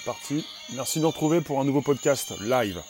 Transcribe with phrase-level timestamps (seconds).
[0.00, 0.46] C'est parti.
[0.74, 2.80] Merci de nous retrouver pour un nouveau podcast live.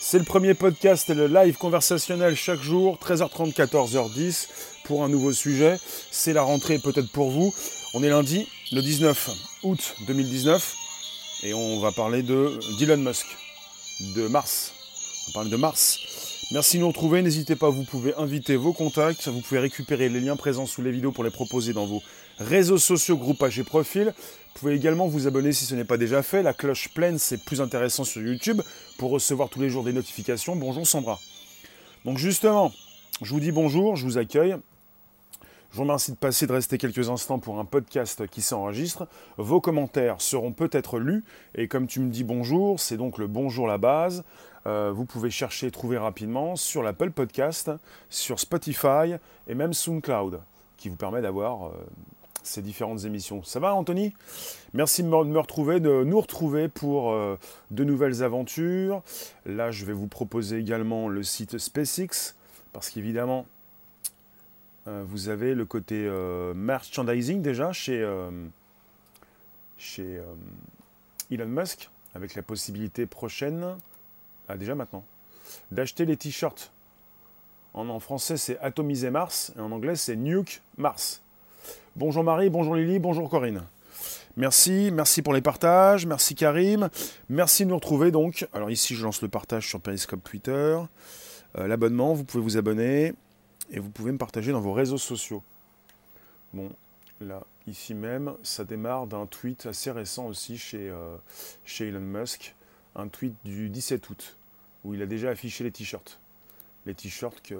[0.00, 4.46] C'est le premier podcast et le live conversationnel chaque jour, 13h30, 14h10,
[4.84, 5.76] pour un nouveau sujet.
[6.12, 7.52] C'est la rentrée peut-être pour vous.
[7.94, 9.30] On est lundi, le 19
[9.64, 10.76] août 2019,
[11.42, 13.26] et on va parler de d'Elon Musk,
[14.14, 14.72] de Mars.
[15.26, 15.98] On va parler de Mars.
[16.52, 17.22] Merci de nous retrouver.
[17.22, 19.26] N'hésitez pas, vous pouvez inviter vos contacts.
[19.26, 22.02] Vous pouvez récupérer les liens présents sous les vidéos pour les proposer dans vos
[22.38, 24.12] réseaux sociaux, groupages et profils.
[24.16, 26.42] Vous pouvez également vous abonner si ce n'est pas déjà fait.
[26.42, 28.60] La cloche pleine, c'est plus intéressant sur YouTube
[28.98, 30.56] pour recevoir tous les jours des notifications.
[30.56, 31.18] Bonjour Sandra.
[32.04, 32.72] Donc justement,
[33.22, 34.56] je vous dis bonjour, je vous accueille.
[35.70, 39.06] Je vous remercie de passer, de rester quelques instants pour un podcast qui s'enregistre.
[39.36, 41.24] Vos commentaires seront peut-être lus.
[41.54, 44.24] Et comme tu me dis bonjour, c'est donc le bonjour la base.
[44.66, 47.70] Euh, vous pouvez chercher et trouver rapidement sur l'Apple Podcast,
[48.08, 50.40] sur Spotify et même SoundCloud,
[50.78, 51.72] qui vous permet d'avoir euh,
[52.42, 53.42] ces différentes émissions.
[53.42, 54.14] Ça va, Anthony?
[54.72, 57.38] Merci de me retrouver, de nous retrouver pour euh,
[57.70, 59.02] de nouvelles aventures.
[59.46, 62.34] Là, je vais vous proposer également le site SpaceX,
[62.72, 63.46] parce qu'évidemment,
[64.86, 66.08] vous avez le côté
[66.54, 68.08] merchandising déjà chez,
[69.76, 70.18] chez
[71.30, 73.76] Elon Musk, avec la possibilité prochaine
[74.48, 75.04] ah, déjà maintenant,
[75.70, 76.72] d'acheter les t-shirts.
[77.74, 81.22] En, français, c'est Atomiser Mars, et en anglais, c'est Nuke Mars.
[81.96, 83.62] Bonjour Marie, bonjour Lily, bonjour Corinne.
[84.36, 86.90] Merci, merci pour les partages, merci Karim,
[87.28, 88.46] merci de nous retrouver donc.
[88.52, 90.78] Alors ici, je lance le partage sur Periscope Twitter.
[91.56, 93.14] Euh, l'abonnement, vous pouvez vous abonner
[93.70, 95.42] et vous pouvez me partager dans vos réseaux sociaux.
[96.52, 96.70] Bon,
[97.20, 101.16] là, ici même, ça démarre d'un tweet assez récent aussi chez, euh,
[101.80, 102.54] Elon Musk,
[102.94, 104.36] un tweet du 17 août
[104.84, 106.20] où il a déjà affiché les t-shirts.
[106.86, 107.56] Les t-shirts que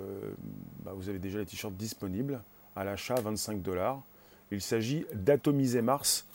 [0.85, 2.41] bah, vous avez déjà les t-shirts disponibles
[2.79, 4.01] à l'achat 25 dollars.
[4.53, 6.27] Il s'agit d'atomiser Mars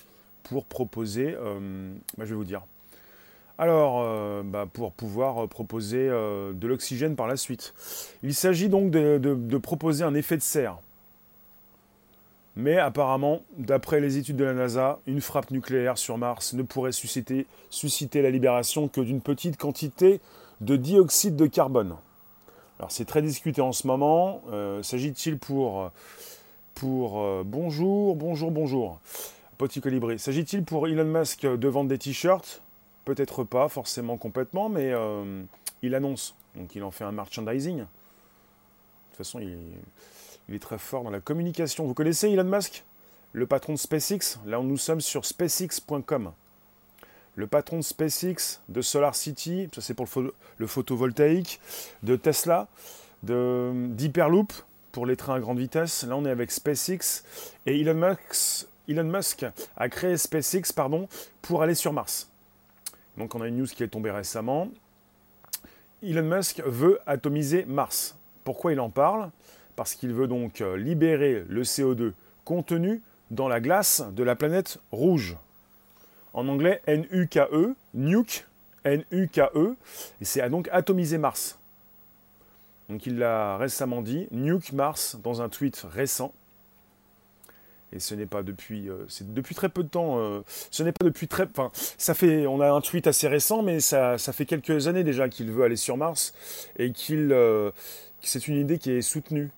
[0.43, 2.61] pour proposer, euh, bah, je vais vous dire.
[3.57, 7.73] Alors, euh, bah, pour pouvoir proposer euh, de l'oxygène par la suite.
[8.23, 10.77] Il s'agit donc de, proposer un effet de serre.
[12.55, 16.91] Mais apparemment, d'après les études de la NASA, une frappe nucléaire sur Mars ne pourrait
[16.91, 17.47] susciter,
[18.13, 20.19] la libération que d'une petite quantité
[20.61, 21.95] de dioxyde de carbone.
[22.77, 24.43] Alors c'est très discuté en ce moment.
[24.83, 25.89] S'agit-il pour,
[26.75, 28.99] pour euh, bonjour, bonjour, bonjour,
[29.57, 30.19] petit colibri.
[30.19, 32.61] S'agit-il pour Elon Musk de vendre des t-shirts?
[33.05, 35.43] Peut-être pas forcément complètement, mais euh,
[35.81, 36.35] il annonce.
[36.55, 37.77] Donc il en fait un merchandising.
[37.77, 41.85] De toute façon, il, est très fort dans la communication.
[41.85, 42.83] Vous connaissez Elon Musk?
[43.33, 44.39] Le patron de SpaceX?
[44.45, 46.31] Là, nous sommes sur spacex.com
[47.35, 50.07] le patron de SpaceX, de Solar City, ça c'est pour
[50.57, 51.59] le, photovoltaïque,
[52.03, 52.67] de Tesla,
[53.23, 54.53] d'Hyperloop
[54.93, 56.03] pour les trains à grande vitesse.
[56.03, 57.25] Là on est avec SpaceX
[57.65, 59.45] et Elon Musk, Elon Musk
[59.75, 61.09] a créé SpaceX pardon,
[61.41, 62.29] pour aller sur Mars.
[63.17, 64.69] Donc on a une news qui est tombée récemment.
[66.01, 68.15] Elon Musk veut atomiser Mars.
[68.45, 69.29] Pourquoi il en parle?
[69.75, 72.13] Parce qu'il veut donc libérer le CO2
[72.45, 75.37] contenu dans la glace de la planète rouge
[76.33, 78.45] en anglais N-U-K-E, nuke,
[78.83, 79.75] N-U-K-E,
[80.21, 81.57] et c'est donc atomiser Mars.
[82.89, 86.33] Donc il l'a récemment dit, nuke Mars, dans un tweet récent.
[87.91, 90.17] Et ce n'est pas depuis, euh, c'est depuis très peu de temps.
[90.17, 93.61] Euh, ce n'est pas depuis très, enfin, ça fait, on a un tweet assez récent,
[93.61, 96.33] mais ça, ça fait quelques années déjà qu'il veut aller sur Mars
[96.77, 97.71] et qu'il, euh,
[98.21, 99.51] c'est une idée qui est soutenue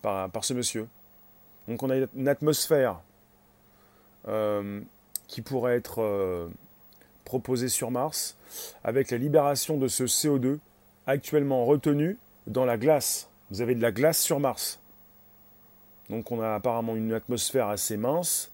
[0.00, 0.88] par, par ce monsieur.
[1.68, 3.00] Donc on a une atmosphère
[5.30, 6.48] qui pourrait être euh,
[7.24, 8.36] proposé sur Mars,
[8.82, 10.58] avec la libération de ce CO2
[11.06, 12.18] actuellement retenu
[12.50, 13.28] dans la glace.
[13.50, 14.80] Vous avez de la glace sur Mars.
[16.10, 18.50] Donc on a apparemment une atmosphère assez mince.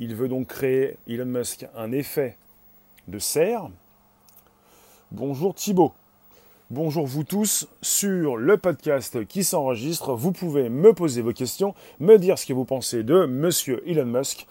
[0.00, 2.36] Il veut donc créer, Elon Musk, un effet
[3.08, 3.70] de serre.
[5.12, 5.92] Bonjour Thibault.
[6.70, 10.14] Bonjour vous tous sur le podcast qui s'enregistre.
[10.14, 14.06] Vous pouvez me poser vos questions, me dire ce que vous pensez de Monsieur Elon
[14.06, 14.46] Musk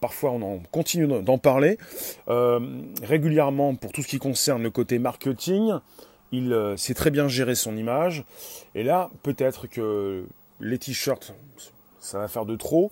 [0.00, 1.76] parfois on continue d'en parler
[2.28, 2.58] euh,
[3.02, 5.72] régulièrement pour tout ce qui concerne le côté marketing.
[6.32, 8.24] Il euh, sait très bien gérer son image.
[8.74, 10.24] Et là, peut-être que
[10.60, 11.34] les t-shirts,
[12.00, 12.90] ça va faire de trop,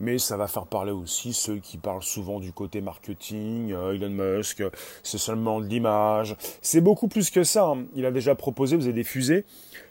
[0.00, 4.10] mais ça va faire parler aussi ceux qui parlent souvent du côté marketing, euh, Elon
[4.10, 4.62] Musk,
[5.02, 6.36] c'est seulement de l'image.
[6.60, 7.66] C'est beaucoup plus que ça.
[7.66, 7.84] Hein.
[7.94, 9.44] Il a déjà proposé, vous avez des fusées,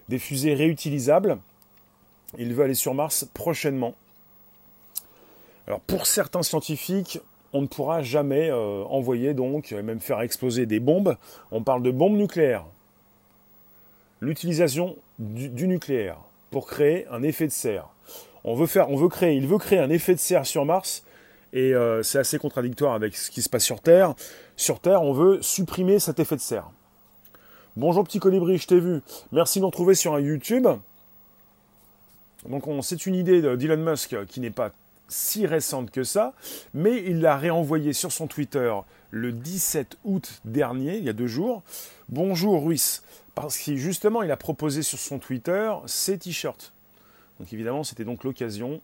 [0.08, 1.40] des fusées réutilisables.
[2.38, 3.96] Il veut aller sur Mars prochainement.
[5.66, 7.20] Alors pour certains scientifiques,
[7.54, 11.16] on ne pourra jamais euh, envoyer donc, même faire exploser des bombes.
[11.52, 12.66] On parle de bombes nucléaires.
[14.22, 16.18] L'utilisation du, nucléaire
[16.52, 17.88] pour créer un effet de serre.
[18.44, 21.04] On veut faire, on veut créer, il veut créer un effet de serre sur Mars
[21.54, 24.14] Et euh, c'est assez contradictoire avec ce qui se passe sur Terre.
[24.56, 26.70] Sur Terre, on veut supprimer cet effet de serre.
[27.78, 29.02] Bonjour petit colibri, je t'ai vu.
[29.32, 30.68] Merci de nous retrouver sur un YouTube.
[32.48, 34.72] Donc c'est une idée d'Elon Musk qui n'est pas
[35.10, 36.34] si récente que ça,
[36.74, 38.74] mais il l'a réenvoyé sur son Twitter
[39.12, 41.64] le 17 août dernier, il y a deux jours.
[42.10, 43.02] Bonjour Ruiz,
[43.36, 46.74] parce que justement il a proposé sur son Twitter ces t-shirts.
[47.40, 48.82] Donc évidemment c'était donc l'occasion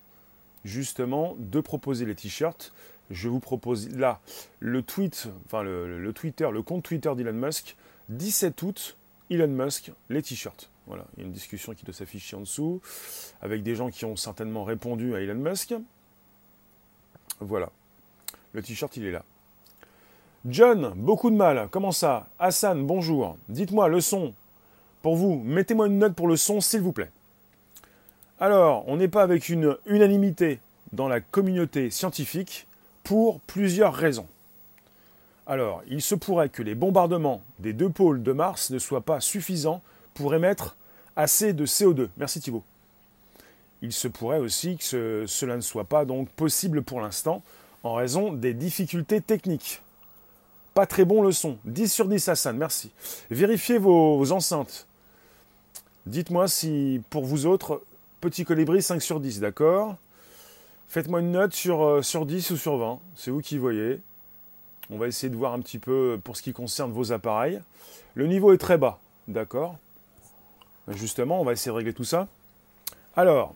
[0.63, 2.73] justement de proposer les t-shirts.
[3.11, 4.19] Je vous propose là
[4.59, 7.75] le tweet, enfin le, Twitter, le compte Twitter d'Elon Musk,
[8.09, 8.97] 17 août,
[9.29, 10.69] Elon Musk, les t-shirts.
[10.87, 12.81] Voilà, il y a une discussion qui doit s'afficher en dessous,
[13.41, 15.73] avec des gens qui ont certainement répondu à Elon Musk.
[17.39, 17.69] Voilà.
[18.53, 19.23] Le t-shirt, il est là.
[20.47, 21.67] John, beaucoup de mal.
[21.71, 22.27] Comment ça?
[22.39, 23.37] Hassan, bonjour.
[23.49, 24.33] Dites-moi le son.
[25.01, 27.11] Pour vous, mettez-moi une note pour le son, s'il vous plaît.
[28.39, 30.59] Alors, on n'est pas avec une unanimité
[30.91, 32.67] dans la communauté scientifique
[33.03, 34.27] pour plusieurs raisons.
[35.47, 39.19] Alors, il se pourrait que les bombardements des deux pôles de Mars ne soient pas
[39.19, 39.81] suffisants
[40.13, 40.75] pour émettre
[41.15, 42.09] assez de CO2.
[42.17, 42.63] Merci Thibault.
[43.85, 47.43] Il se pourrait aussi que cela ne soit pas donc possible pour l'instant
[47.83, 49.81] en raison des difficultés techniques.
[50.73, 51.57] Pas très bon le son.
[51.65, 52.91] 10 sur 10 Hassan, merci.
[53.29, 54.87] Vérifiez vos enceintes.
[56.07, 57.81] Dites-moi si pour vous autres
[58.21, 59.97] Petit colibri 5 sur 10, d'accord?
[60.87, 64.01] Faites-moi une note sur, euh, sur 10 ou sur 20, c'est vous qui voyez.
[64.89, 67.61] On va essayer de voir un petit peu pour ce qui concerne vos appareils.
[68.15, 69.75] Le niveau est très bas, d'accord?
[70.87, 72.27] Justement, on va essayer de régler tout ça.
[73.15, 73.53] Alors,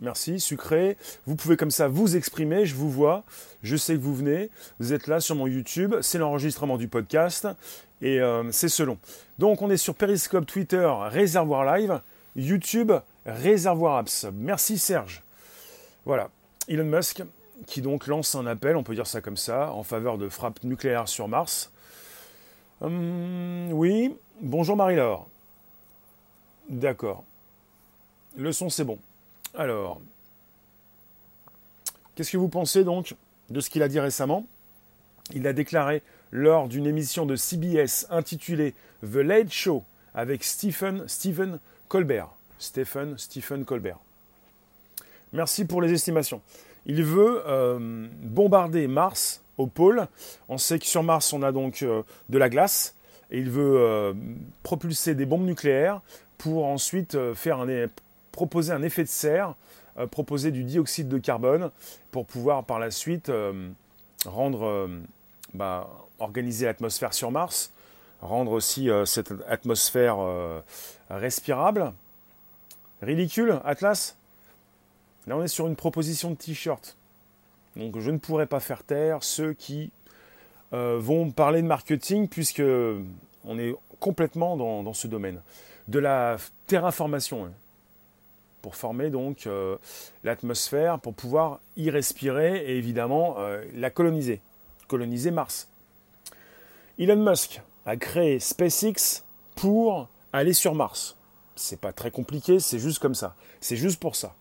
[0.00, 0.96] merci, sucré.
[1.26, 3.24] Vous pouvez comme ça vous exprimer, je vous vois,
[3.62, 7.48] je sais que vous venez, vous êtes là sur mon YouTube, c'est l'enregistrement du podcast
[8.02, 8.98] et euh, c'est selon.
[9.38, 12.00] Donc on est sur Periscope, Twitter, Réservoir Live,
[12.36, 12.92] YouTube,
[13.26, 14.26] Réservoir Apps.
[14.32, 15.22] Merci Serge.
[16.04, 16.30] Voilà.
[16.68, 17.22] Elon Musk
[17.66, 20.62] qui donc lance un appel, on peut dire ça comme ça, en faveur de frappe
[20.62, 21.70] nucléaire sur Mars.
[22.80, 25.26] Hum, oui, bonjour Marie-Laure.
[26.68, 27.24] D'accord.
[28.36, 28.98] Le son c'est bon.
[29.54, 30.00] Alors,
[32.14, 33.14] qu'est-ce que vous pensez donc
[33.50, 34.46] de ce qu'il a dit récemment?
[35.34, 39.84] Il a déclaré lors d'une émission de CBS intitulée The Late Show
[40.14, 41.58] avec Stephen,
[41.88, 42.28] Colbert.
[42.58, 43.98] Stephen, Stephen Colbert.
[45.32, 46.40] Merci pour les estimations.
[46.86, 50.06] Il veut euh, bombarder Mars au pôle.
[50.48, 52.94] On sait que sur Mars, on a donc euh, de la glace.
[53.30, 54.14] Et il veut euh,
[54.62, 56.00] propulser des bombes nucléaires
[56.38, 57.88] pour ensuite faire un,
[58.32, 59.54] proposer un effet de serre,
[60.10, 61.70] proposer du dioxyde de carbone
[62.10, 63.32] pour pouvoir par la suite
[64.26, 64.88] rendre,
[65.54, 65.88] bah,
[66.20, 67.72] organiser l'atmosphère sur Mars,
[68.20, 70.18] rendre aussi cette atmosphère
[71.10, 71.92] respirable
[73.02, 74.16] Ridicule, Atlas?
[75.26, 76.96] Là, on est sur une proposition de t-shirt.
[77.76, 79.92] Donc, je ne pourrais pas faire taire ceux qui
[80.72, 82.62] euh, vont parler de marketing, puisque
[83.44, 85.40] on est complètement dans, ce domaine.
[85.86, 87.52] De la terraformation, hein,
[88.62, 89.76] pour former donc euh,
[90.24, 94.40] l'atmosphère, pour pouvoir y respirer et évidemment euh, la coloniser,
[94.86, 95.68] coloniser Mars.
[96.98, 99.24] Elon Musk a créé SpaceX
[99.54, 101.16] pour aller sur Mars.
[101.56, 103.34] C'est pas très compliqué, c'est juste comme ça.
[103.60, 104.34] C'est juste pour ça.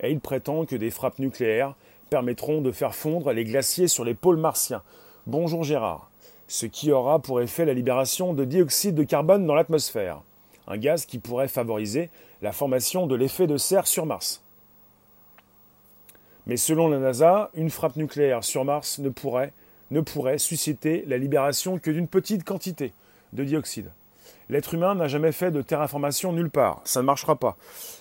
[0.00, 1.74] Et il prétend que des frappes nucléaires
[2.08, 4.82] permettront de faire fondre les glaciers sur les pôles martiens.
[5.26, 6.10] Bonjour Gérard.
[6.48, 10.22] Ce qui aura pour effet la libération de dioxyde de carbone dans l'atmosphère.
[10.66, 12.10] Un gaz qui pourrait favoriser
[12.42, 14.42] la formation de l'effet de serre sur Mars.
[16.46, 19.52] Mais selon la NASA, une frappe nucléaire sur Mars ne pourrait,
[19.90, 22.92] ne pourrait susciter la libération que d'une petite quantité
[23.32, 23.90] de dioxyde.
[24.48, 26.80] L'être humain n'a jamais fait de terraformation nulle part.
[26.84, 27.56] Ça ne marchera pas.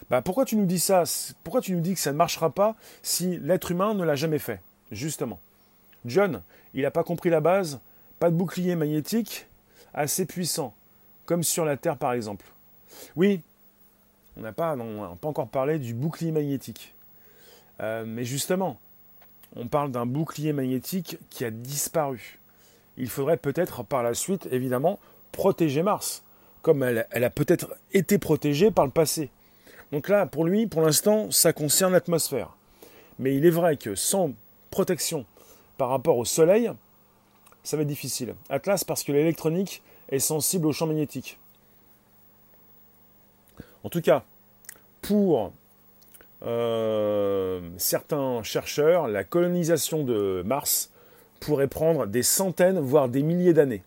[0.10, 1.04] Bah, pourquoi tu nous dis ça?
[1.44, 4.40] Pourquoi tu nous dis que ça ne marchera pas si l'être humain ne l'a jamais
[4.40, 4.60] fait?
[4.92, 5.40] Justement.
[6.06, 6.42] John,
[6.74, 7.80] il n'a pas compris la base.
[8.20, 9.46] Pas de bouclier magnétique
[9.94, 10.74] assez puissant,
[11.26, 12.46] comme sur la Terre par exemple.
[13.16, 13.42] Oui,
[14.40, 14.76] on n'a pas,
[15.24, 16.96] encore parlé du bouclier magnétique.
[17.82, 18.80] Euh, mais justement,
[19.56, 22.40] on parle d'un bouclier magnétique qui a disparu.
[22.98, 25.00] Il faudrait peut-être par la suite, évidemment,
[25.32, 26.24] protéger Mars
[26.62, 29.30] comme elle, a peut-être été protégée par le passé.
[29.92, 32.56] Donc là, pour lui, pour l'instant, ça concerne l'atmosphère.
[33.18, 34.32] Mais il est vrai que sans
[34.70, 35.26] protection
[35.78, 36.72] par rapport au Soleil,
[37.64, 38.36] ça va être difficile.
[38.50, 41.40] Atlas, parce que l'électronique est sensible au champ magnétique.
[43.84, 44.24] En tout cas,
[45.02, 45.52] pour
[46.46, 50.92] euh, certains chercheurs, la colonisation de Mars
[51.40, 53.84] pourrait prendre des centaines, voire des milliers d'années.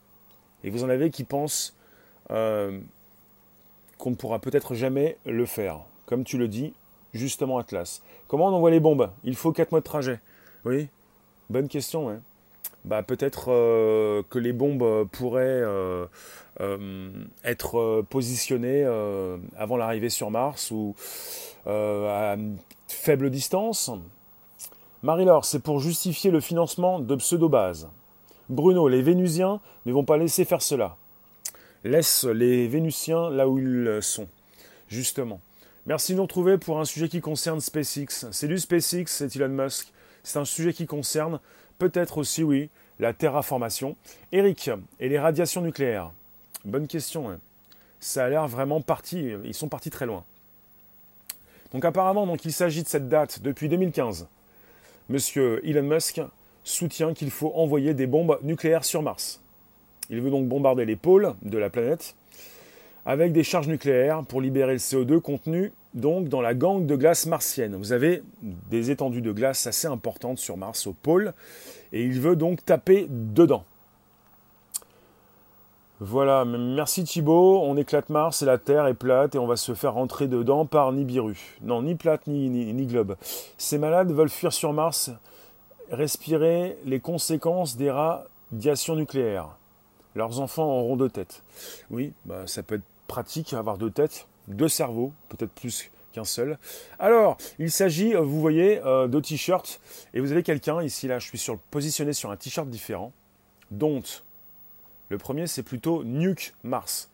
[0.65, 1.75] Et vous en avez qui pensent
[2.31, 2.79] euh,
[3.99, 5.81] qu'on ne pourra peut-être jamais le faire.
[6.07, 6.73] Comme tu le dis,
[7.15, 8.03] justement Atlas.
[8.29, 9.11] Comment on envoie les bombes?
[9.25, 10.21] Il faut 4 mois de trajet.
[10.65, 10.89] Oui,
[11.51, 12.07] bonne question.
[12.07, 12.19] Ouais.
[12.85, 15.63] Bah, peut-être euh, que les bombes pourraient
[17.45, 18.85] être positionnées
[19.57, 20.95] avant l'arrivée sur Mars ou
[21.67, 22.37] à
[22.89, 23.91] faible distance.
[25.03, 27.89] Marie-Laure, c'est pour justifier le financement de pseudo-bases.
[28.49, 30.97] Bruno, les Vénusiens ne vont pas laisser faire cela.
[31.85, 34.29] Laisse les Vénusiens là où ils sont,
[34.89, 35.41] justement.
[35.87, 38.27] Merci de nous retrouver pour un sujet qui concerne SpaceX.
[38.31, 39.93] C'est du SpaceX, c'est Elon Musk.
[40.23, 41.41] C'est un sujet qui concerne
[41.81, 43.97] peut-être aussi, oui, la terraformation.
[44.31, 46.13] Eric, et les radiations nucléaires
[46.65, 47.31] Bonne question.
[47.31, 47.39] Hein.
[48.01, 50.25] Ça a l'air vraiment parti, ils sont partis très loin.
[51.73, 54.27] Donc apparemment, il s'agit de cette date depuis 2015.
[55.09, 56.21] Monsieur Elon Musk
[56.65, 59.41] soutient qu'il faut envoyer des bombes nucléaires sur Mars.
[60.11, 62.15] Il veut donc bombarder les pôles de la planète
[63.05, 67.27] avec des charges nucléaires pour libérer le CO2 contenu donc dans la gangue de glace
[67.27, 67.75] martienne.
[67.77, 71.33] Vous avez des étendues de glace assez importantes sur Mars au pôle
[71.93, 73.65] et il veut donc taper dedans.
[76.05, 79.73] Voilà, merci Thibaut, on éclate Mars et la Terre est plate et on va se
[79.73, 81.39] faire rentrer dedans par Nibiru.
[81.63, 83.15] Non, ni plate ni, ni globe.
[83.57, 85.13] Ces malades veulent fuir sur Mars,
[85.93, 89.51] respirer les conséquences des radiations nucléaires.
[90.17, 91.45] Leurs enfants auront deux têtes.
[91.93, 96.59] Oui, bah, ça peut être pratique, avoir deux têtes, deux cerveaux, peut-être plus qu'un seul.
[96.99, 99.79] Alors, il s'agit, vous voyez, euh, de t-shirts,
[100.15, 103.13] et vous avez quelqu'un, ici, là, je suis positionné sur un t-shirt différent,
[103.71, 104.03] dont
[105.13, 107.11] le premier, c'est plutôt Nuke Mars.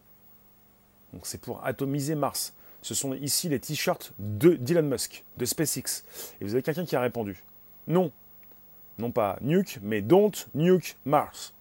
[1.13, 2.55] Donc c'est pour atomiser Mars.
[2.81, 6.05] Ce sont ici les t-shirts d'Elon Musk, de SpaceX.
[6.41, 7.43] Et vous avez quelqu'un qui a répondu.
[7.89, 8.13] Non.
[8.99, 11.53] Non pas Nuke, mais Don't Nuke Mars.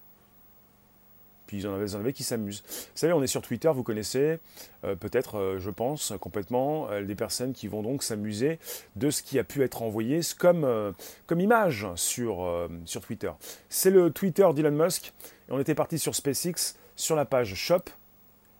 [1.48, 2.62] Puis il y en avait, qui s'amusent.
[2.68, 4.40] Vous savez, on est sur Twitter, vous connaissez
[4.84, 8.60] euh, peut-être, euh, je pense, complètement, euh, des personnes qui vont donc s'amuser
[8.98, 10.94] de ce qui a pu être envoyé comme,
[11.26, 13.32] comme image sur, sur Twitter.
[13.70, 15.14] C'est le Twitter d'Elon Musk.
[15.50, 17.84] Et on était parti sur SpaceX, sur la page Shop,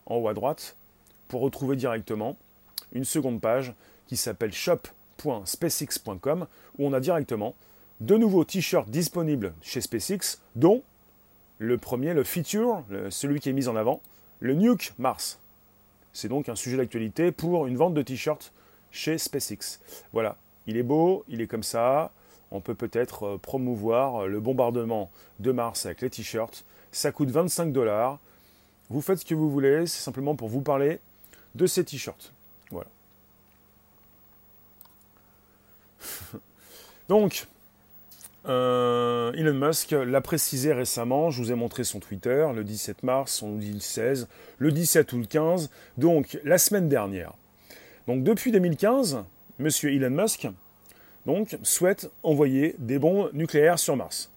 [0.06, 0.76] en haut à droite,
[1.28, 2.36] pour retrouver directement
[2.92, 3.74] une seconde page
[4.06, 6.46] qui s'appelle shop.spacex.com,
[6.78, 7.54] où on a directement
[8.00, 10.82] de nouveaux t-shirts disponibles chez SpaceX, dont
[11.58, 14.00] le premier, le feature, celui qui est mis en avant,
[14.40, 15.38] le Nuke Mars.
[16.12, 18.52] C'est donc un sujet d'actualité pour une vente de t-shirts
[18.90, 19.80] chez SpaceX.
[20.12, 20.36] Voilà,
[20.66, 22.12] il est beau, il est comme ça.
[22.50, 26.64] On peut peut-être euh, promouvoir le bombardement de Mars avec les t-shirts.
[26.92, 28.18] Ça coûte 25 dollars.
[28.88, 30.98] Vous faites ce que vous voulez, c'est simplement pour vous parler
[31.54, 32.32] de ces t-shirts.
[32.70, 32.88] Voilà.
[37.08, 37.46] donc,
[38.48, 43.42] euh, Elon Musk l'a précisé récemment, je vous ai montré son Twitter, le 17 mars,
[43.42, 44.28] on nous dit le 16,
[44.58, 47.32] le 17 ou le 15, donc la semaine dernière.
[48.06, 49.24] Donc depuis 2015,
[49.58, 50.48] monsieur Elon Musk
[51.28, 54.30] donc, souhaite envoyer des bombes nucléaires sur Mars.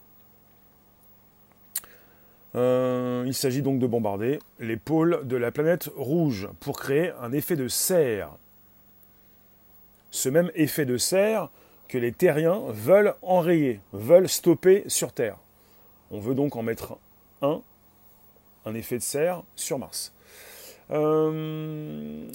[2.54, 7.32] Euh, il s'agit donc de bombarder les pôles de la planète rouge pour créer un
[7.32, 8.32] effet de serre.
[10.10, 11.50] Ce même effet de serre
[11.92, 15.36] que les terriens veulent enrayer, veulent stopper sur Terre.
[16.10, 16.98] On veut donc en mettre
[17.42, 17.62] un,
[18.66, 20.14] un effet de serre sur Mars.
[20.92, 22.26] Euh,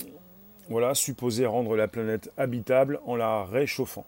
[0.69, 4.05] voilà, supposé rendre la planète habitable en la réchauffant.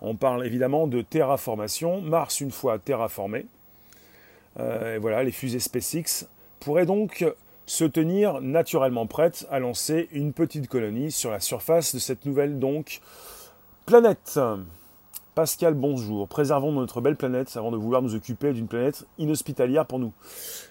[0.00, 2.00] On parle évidemment de terraformation.
[2.00, 3.44] Mars, une fois terraformé,
[4.58, 6.26] euh, voilà, les fusées SpaceX
[6.58, 7.26] pourraient donc
[7.66, 12.58] se tenir naturellement prêtes à lancer une petite colonie sur la surface de cette nouvelle
[12.58, 13.02] donc
[13.84, 14.38] planète.
[15.36, 16.26] Pascal, bonjour.
[16.28, 20.14] Préservons notre belle planète avant de vouloir nous occuper d'une planète inhospitalière pour nous.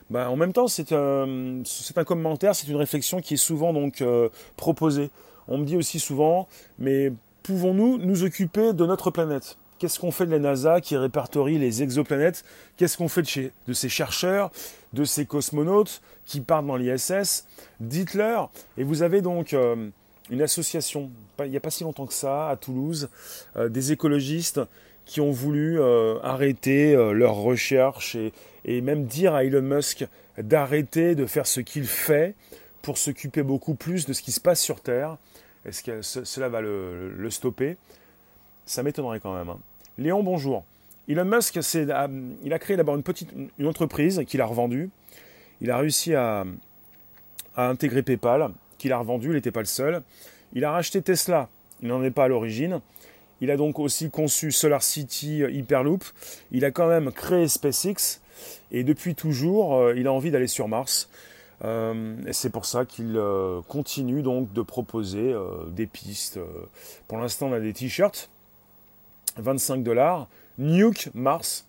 [0.10, 1.62] Bah, en même temps, c'est un,
[2.04, 5.12] commentaire, c'est une réflexion qui est souvent donc euh, proposée.
[5.48, 6.48] On me dit aussi souvent,
[6.80, 9.60] mais pouvons-nous nous occuper de notre planète?
[9.78, 12.44] Qu'est-ce qu'on fait de la NASA qui répertorie les exoplanètes?
[12.76, 13.22] Qu'est-ce qu'on fait
[13.68, 14.50] de ces chercheurs,
[14.94, 17.46] de ces cosmonautes qui partent dans l'ISS
[17.82, 18.50] Dites-leur.
[18.80, 19.92] Et vous avez donc euh,
[20.30, 23.10] une association, il n'y a pas si longtemps que ça, à Toulouse,
[23.58, 24.62] euh, des écologistes
[25.06, 28.18] qui ont voulu euh, arrêter euh, leurs recherches
[28.66, 32.34] et, même dire à Elon Musk d'arrêter de faire ce qu'il fait
[32.82, 35.18] pour s'occuper beaucoup plus de ce qui se passe sur Terre.
[35.66, 37.78] Est-ce que cela va le, stopper?
[38.66, 39.50] Ça m'étonnerait quand même.
[39.50, 39.60] Hein.
[39.98, 40.66] Léon, bonjour.
[41.08, 44.90] Elon Musk, il a créé d'abord une petite une entreprise qu'il a revendue.
[45.62, 46.46] Il a réussi à
[47.56, 48.52] intégrer PayPal
[48.92, 50.02] a revendu, il n'était pas le seul.
[50.54, 51.50] Il a racheté Tesla,
[51.82, 52.82] il n'en est pas à l'origine.
[53.42, 56.04] Il a donc aussi conçu Solar City Hyperloop.
[56.52, 58.22] Il a quand même créé SpaceX.
[58.72, 61.10] Et depuis toujours, euh, il a envie d'aller sur Mars.
[61.64, 65.34] Euh, c'est pour ça qu'il euh, continue donc de proposer
[65.70, 66.40] des pistes.
[67.08, 68.30] Pour l'instant, on a des t-shirts,
[69.38, 70.28] 25 dollars,
[70.58, 71.66] Nuke Mars.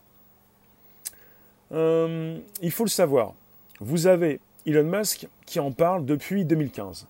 [1.72, 3.34] Euh, il faut le savoir.
[3.80, 7.06] Vous avez Elon Musk qui en parle depuis 2015.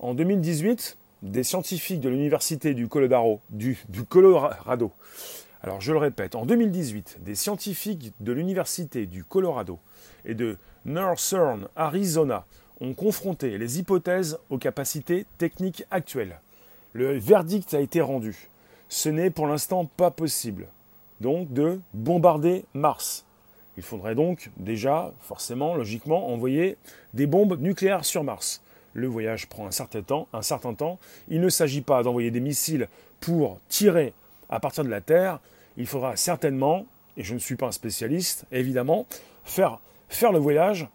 [0.00, 3.40] En 2018, des scientifiques de l'université du Colorado,
[5.62, 9.78] alors je le répète, en 2018, des scientifiques de l'université du Colorado
[10.24, 12.44] et de Northern Arizona
[12.80, 16.40] ont confronté les hypothèses aux capacités techniques actuelles.
[16.92, 18.48] Le verdict a été rendu.
[18.88, 20.66] Ce n'est pour l'instant pas possible,
[21.20, 23.26] donc, de bombarder Mars.
[23.80, 26.76] Il faudrait donc déjà, forcément, logiquement, envoyer
[27.14, 28.60] des bombes nucléaires sur Mars.
[28.92, 30.28] Le voyage prend un certain temps.
[30.34, 30.98] Un certain temps.
[31.30, 32.88] Il ne s'agit pas d'envoyer des missiles
[33.20, 34.12] pour tirer
[34.50, 35.40] à partir de la Terre.
[35.78, 36.84] Il faudra certainement,
[37.16, 39.06] et je ne suis pas un spécialiste, évidemment,
[39.44, 40.86] faire, faire le voyage,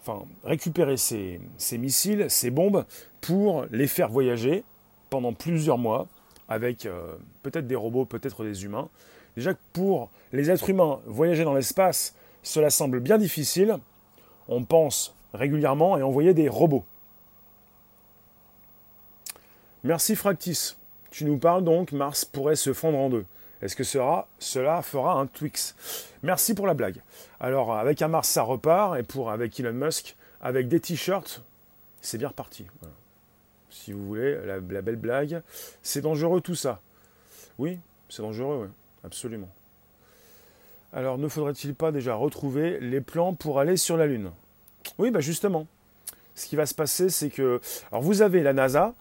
[0.00, 1.38] enfin récupérer ces,
[1.72, 2.86] missiles, ces bombes,
[3.20, 4.64] pour les faire voyager
[5.10, 6.06] pendant plusieurs mois
[6.48, 8.88] avec euh, peut-être des robots, peut-être des humains.
[9.38, 13.78] Déjà que pour les êtres humains, voyager dans l'espace, cela semble bien difficile.
[14.48, 16.84] On pense régulièrement à envoyer des robots.
[19.84, 20.74] Merci Fractis.
[21.12, 23.24] Tu nous parles donc, Mars pourrait se fondre en deux.
[23.62, 25.76] Est-ce que cela, fera un Twix?
[26.24, 27.00] Merci pour la blague.
[27.38, 31.44] Alors, avec un Mars, ça repart, et pour avec Elon Musk, avec des t-shirts,
[32.00, 32.66] c'est bien reparti.
[33.70, 35.42] Si vous voulez, la, belle blague.
[35.80, 36.80] C'est dangereux tout ça.
[37.56, 37.78] Oui,
[38.08, 38.68] c'est dangereux, oui,
[39.04, 39.48] absolument.
[40.92, 44.30] Alors, ne faudrait-il pas déjà retrouver les plans pour aller sur la Lune?
[44.98, 45.66] Oui, bah justement.
[46.34, 47.60] Ce qui va se passer, c'est que.
[47.90, 48.94] Alors, vous avez la NASA,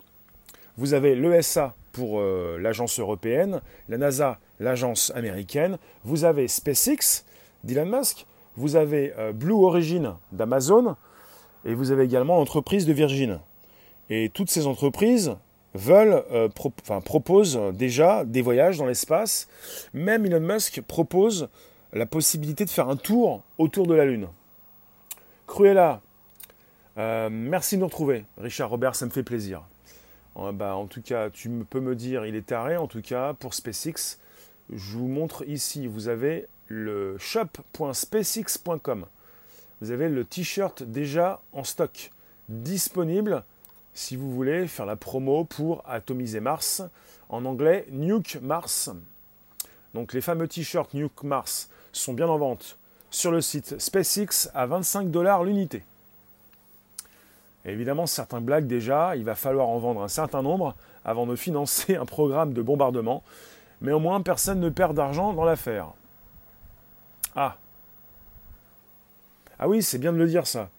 [0.76, 7.24] vous avez l'ESA pour euh, l'agence européenne, la NASA, l'agence américaine, vous avez SpaceX
[7.64, 8.26] d'Elon Musk,
[8.56, 10.96] vous avez euh, Blue Origin d'Amazon,
[11.66, 13.40] et vous avez également l'entreprise de Virgin.
[14.10, 15.36] Et toutes ces entreprises
[15.78, 19.48] veulent, euh, proposent déjà des voyages dans l'espace.
[19.94, 21.50] Même Elon Musk propose
[21.94, 24.28] la possibilité de faire un tour autour de la Lune.
[25.48, 26.02] Cruella,
[26.98, 28.26] merci de nous retrouver.
[28.38, 29.64] Richard Robert, ça me fait plaisir.
[30.38, 32.78] Euh, bah, en tout cas, tu peux me dire, il est taré.
[32.78, 34.20] En tout cas, pour SpaceX,
[34.72, 39.06] je vous montre ici, vous avez le shop.spacex.com.
[39.82, 42.12] Vous avez le t-shirt déjà en stock,
[42.50, 43.44] disponible
[43.98, 46.84] si vous voulez faire la promo pour atomiser Mars.
[47.30, 48.92] En anglais, Nuke Mars.
[49.94, 52.78] Donc les fameux t-shirts Nuke Mars sont bien en vente
[53.10, 55.84] sur le site SpaceX à 25 dollars l'unité
[57.66, 61.96] évidemment, certains blagues déjà, il va falloir en vendre un certain nombre avant de financer
[61.96, 63.24] un programme de bombardement.
[63.82, 65.92] Mais au moins, personne ne perd d'argent dans l'affaire.
[67.36, 67.58] Ah.
[69.60, 70.70] Ah oui, c'est bien de le dire ça.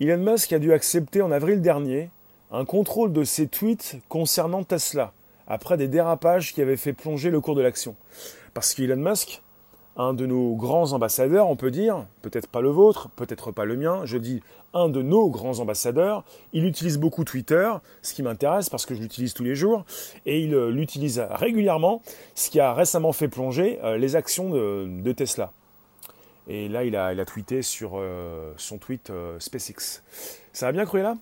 [0.00, 2.10] Elon Musk a dû accepter en avril dernier
[2.54, 5.12] un contrôle de ses tweets concernant Tesla,
[5.48, 7.96] après des dérapages qui avaient fait plonger le cours de l'action.
[8.54, 9.42] Parce qu'Elon Musk
[9.96, 13.76] un de nos grands ambassadeurs, on peut dire, peut-être pas le vôtre, peut-être pas le
[13.76, 16.24] mien, je dis un de nos grands ambassadeurs.
[16.52, 17.70] Il utilise beaucoup Twitter,
[18.02, 19.84] ce qui m'intéresse parce que je l'utilise tous les jours,
[20.26, 22.02] et il euh, l'utilise régulièrement,
[22.34, 25.52] ce qui a récemment fait plonger euh, les actions de, Tesla.
[26.48, 30.02] Et là, il a, tweeté sur euh, son tweet SpaceX.
[30.52, 31.16] Ça va bien, là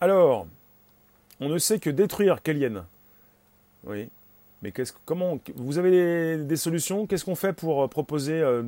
[0.00, 0.46] Alors,
[1.40, 2.84] on ne sait que détruire Kellyanne.
[3.84, 4.08] Oui,
[4.62, 4.72] mais
[5.04, 7.06] comment vous avez des, solutions?
[7.06, 8.62] Qu'est-ce qu'on fait pour euh, proposer euh,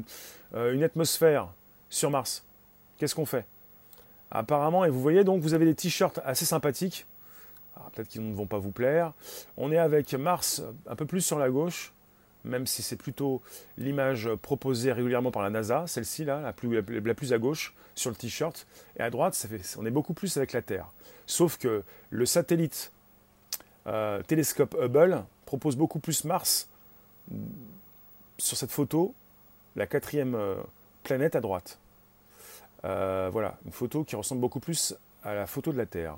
[0.55, 1.49] euh, une atmosphère
[1.91, 2.45] sur Mars?
[2.99, 3.45] Qu'est-ce qu'on fait?
[4.31, 7.07] Apparemment, et vous voyez donc, vous avez des t-shirts assez sympathiques.
[7.93, 9.13] Peut-être qu'ils ne vont pas vous plaire.
[9.57, 11.93] On est avec Mars un peu plus sur la gauche,
[12.49, 13.43] même si c'est plutôt
[13.77, 18.67] l'image proposée régulièrement par la NASA, celle-ci là, la plus, à gauche sur le t-shirt.
[18.99, 19.47] Et à droite,
[19.79, 20.87] on est beaucoup plus avec la Terre.
[21.27, 22.91] Sauf que le satellite
[24.27, 26.69] télescope Hubble propose beaucoup plus Mars
[28.39, 29.15] sur cette photo,
[29.77, 30.57] la quatrième euh,
[31.03, 31.79] planète à droite.
[32.85, 36.17] Euh, voilà, une photo qui ressemble beaucoup plus à la photo de la Terre.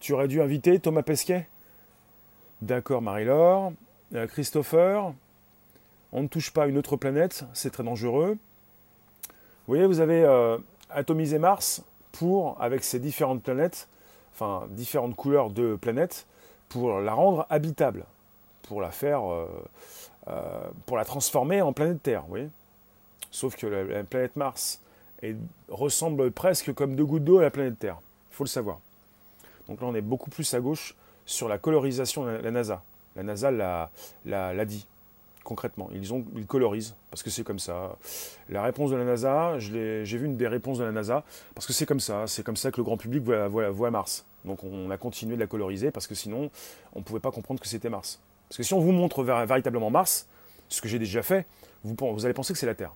[0.00, 1.46] Tu aurais dû inviter Thomas Pesquet?
[2.62, 3.72] D'accord, Marie-Laure.
[4.14, 5.12] Euh, Christopher,
[6.12, 8.36] on ne touche pas une autre planète, c'est très dangereux.
[9.28, 10.26] Vous voyez, vous avez
[10.90, 13.88] atomisé Mars pour, avec ses différentes planètes,
[14.32, 16.26] enfin différentes couleurs de planètes,
[16.70, 18.06] pour la rendre habitable
[18.68, 19.46] pour la faire, euh,
[20.28, 22.24] euh, pour la transformer en planète Terre.
[23.30, 24.80] Sauf que la, planète Mars
[25.68, 27.98] ressemble presque comme deux gouttes d'eau à la planète Terre.
[28.30, 28.78] Il faut le savoir.
[29.68, 30.94] Donc là, on est beaucoup plus à gauche
[31.26, 32.82] sur la colorisation de la NASA.
[33.16, 34.86] La NASA l'a dit
[35.48, 35.88] concrètement.
[35.94, 37.96] Ils, colorisent parce que c'est comme ça.
[38.50, 41.72] La réponse de la NASA, j'ai vu une des réponses de la NASA parce que
[41.72, 42.26] c'est comme ça.
[42.26, 44.26] C'est comme ça que le grand public voit, Mars.
[44.44, 46.50] Donc on a continué de la coloriser parce que sinon,
[46.94, 48.20] on ne pouvait pas comprendre que c'était Mars.
[48.48, 50.26] Parce que si on vous montre véritablement Mars,
[50.68, 51.46] ce que j'ai déjà fait,
[51.82, 52.92] vous, vous allez penser que c'est la Terre.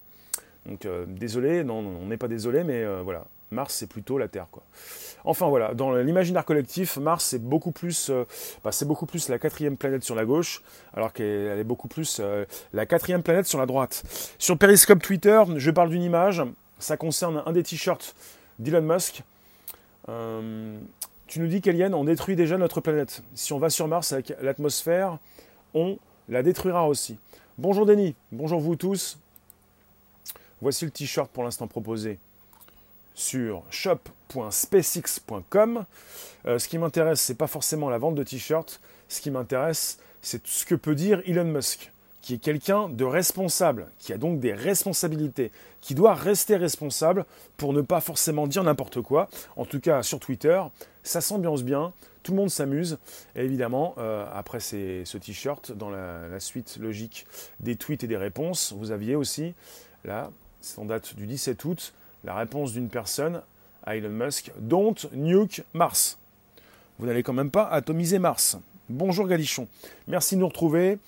[0.66, 4.62] Donc désolé, non, on n'est pas désolé, mais voilà, Mars c'est plutôt la Terre quoi.
[5.24, 8.24] Enfin voilà, dans l'imaginaire collectif, Mars c'est beaucoup plus, euh,
[8.64, 10.62] bah, c'est beaucoup plus la quatrième planète sur la gauche,
[10.94, 14.02] alors qu'elle est beaucoup plus euh, la quatrième planète sur la droite.
[14.38, 16.42] Sur Periscope Twitter, je parle d'une image,
[16.78, 18.14] ça concerne un des t-shirts
[18.58, 19.22] d'Elon Musk.
[20.08, 20.76] Euh,
[21.28, 23.22] tu nous dis qu'Alien, on détruit déjà notre planète.
[23.34, 25.18] Si on va sur Mars avec l'atmosphère,
[25.72, 27.18] on la détruira aussi.
[27.58, 29.18] Bonjour Denis, bonjour vous tous.
[30.60, 32.18] Voici le t-shirt pour l'instant proposé
[33.14, 35.84] sur shop.spacex.com.
[36.46, 38.80] Euh, ce qui m'intéresse, c'est pas forcément la vente de t-shirts.
[39.08, 43.88] Ce qui m'intéresse, c'est ce que peut dire Elon Musk, qui est quelqu'un de responsable,
[43.98, 49.02] qui a donc des responsabilités, qui doit rester responsable pour ne pas forcément dire n'importe
[49.02, 49.28] quoi.
[49.56, 50.60] En tout cas, sur Twitter,
[51.02, 52.98] ça s'ambiance bien, tout le monde s'amuse.
[53.34, 57.26] Et évidemment, euh, après ce t-shirt, dans la, la, suite logique
[57.60, 59.54] des tweets et des réponses, vous aviez aussi,
[60.04, 61.92] là, c'est en date du 17 août,
[62.24, 63.42] la réponse d'une personne
[63.84, 66.18] à Elon Musk, Don't nuke Mars.
[66.98, 68.56] Vous n'allez quand même pas atomiser Mars.
[68.88, 69.68] Bonjour Galichon,
[70.06, 70.98] merci de nous retrouver.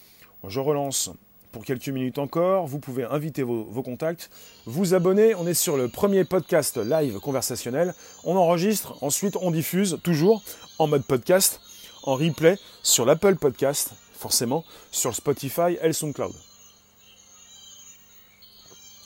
[0.47, 1.11] Je relance
[1.53, 2.67] pour quelques minutes encore.
[2.67, 4.29] Vous pouvez inviter vos, contacts,
[4.67, 5.35] vous abonner.
[5.37, 7.95] On est sur le premier podcast live conversationnel.
[8.25, 10.43] On enregistre, ensuite on diffuse toujours
[10.79, 11.61] en mode podcast,
[12.03, 16.33] en replay sur l'Apple Podcast, forcément, sur Spotify et SoundCloud.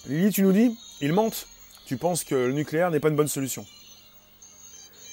[0.06, 1.46] Lily, tu nous dis, il mente
[1.88, 3.64] tu penses que le nucléaire n'est pas une bonne solution.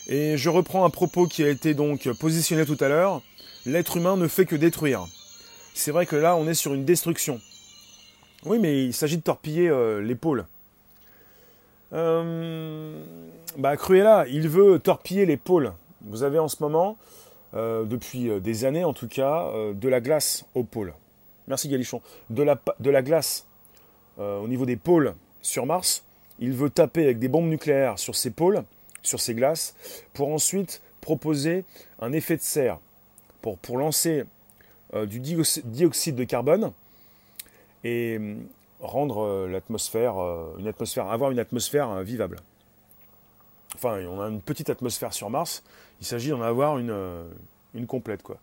[0.07, 3.21] Et je reprends un propos qui a été donc positionné tout à l'heure.
[3.65, 5.07] L'être humain ne fait que détruire.
[5.73, 7.39] C'est vrai que là, on est sur une destruction.
[8.43, 10.45] Oui, mais il s'agit de torpiller euh, les pôles.
[11.93, 13.01] Euh,
[13.57, 15.71] bah, Cruella, il veut torpiller les pôles.
[16.01, 16.97] Vous avez en ce moment,
[17.53, 20.93] euh, depuis des années en tout cas, de la glace aux pôles.
[21.47, 22.01] Merci Galichon.
[22.29, 23.47] De la glace
[24.17, 26.03] au niveau des pôles sur Mars
[26.39, 28.63] il veut taper avec des bombes nucléaires sur ses pôles,
[29.03, 29.75] sur ses glaces,
[30.13, 31.63] pour ensuite proposer
[31.99, 32.79] un effet de serre,
[33.41, 34.23] pour, lancer
[34.93, 36.71] euh, du dioxyde de carbone
[37.83, 38.39] et hum,
[38.79, 42.39] rendre euh, l'atmosphère, euh, une atmosphère, avoir une atmosphère vivable.
[43.75, 45.63] Enfin, on a une petite atmosphère sur Mars,
[46.01, 46.95] il s'agit d'en avoir une,
[47.73, 48.23] une complète.
[48.23, 48.37] Quoi.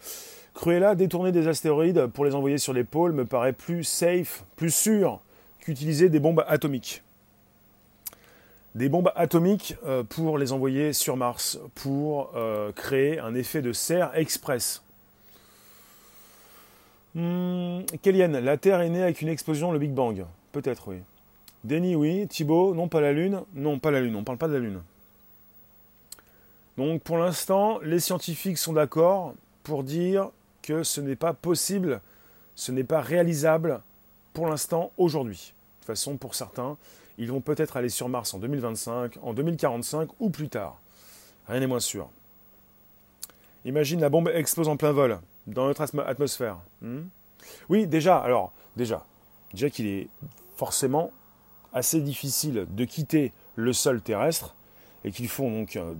[0.54, 4.72] Cruella, détourner des astéroïdes pour les envoyer sur les pôles me paraît plus safe, plus
[4.72, 5.20] sûr
[5.60, 7.02] qu'utiliser des bombes atomiques
[8.74, 13.72] des bombes atomiques euh, pour les envoyer sur Mars, pour euh, créer un effet de
[13.72, 14.82] serre express.
[17.14, 20.24] Hmm, la Terre est née avec une explosion, le Big Bang.
[20.52, 20.96] Peut-être, oui.
[21.64, 22.26] Denis, oui.
[22.26, 23.42] Thibaut, non, pas la Lune.
[23.54, 24.80] Non, pas la Lune, on ne parle pas de la Lune.
[26.78, 30.30] Donc pour l'instant, les scientifiques sont d'accord pour dire
[30.62, 32.00] que ce n'est pas possible,
[32.54, 33.80] ce n'est pas réalisable
[34.32, 35.52] pour l'instant aujourd'hui.
[35.52, 36.78] De toute façon, pour certains,
[37.22, 40.80] ils vont peut-être aller sur Mars en 2025, en 2045 ou plus tard.
[41.46, 42.10] Rien n'est moins sûr.
[43.64, 46.58] Imagine la bombe explose en plein vol, dans notre atmosphère.
[46.80, 47.02] Hmm?
[47.68, 49.04] Oui, déjà, alors, déjà,
[49.54, 50.08] déjà qu'il est
[50.56, 51.12] forcément
[51.72, 54.56] assez difficile de quitter le sol terrestre
[55.04, 55.94] et qu'il faut donc euh,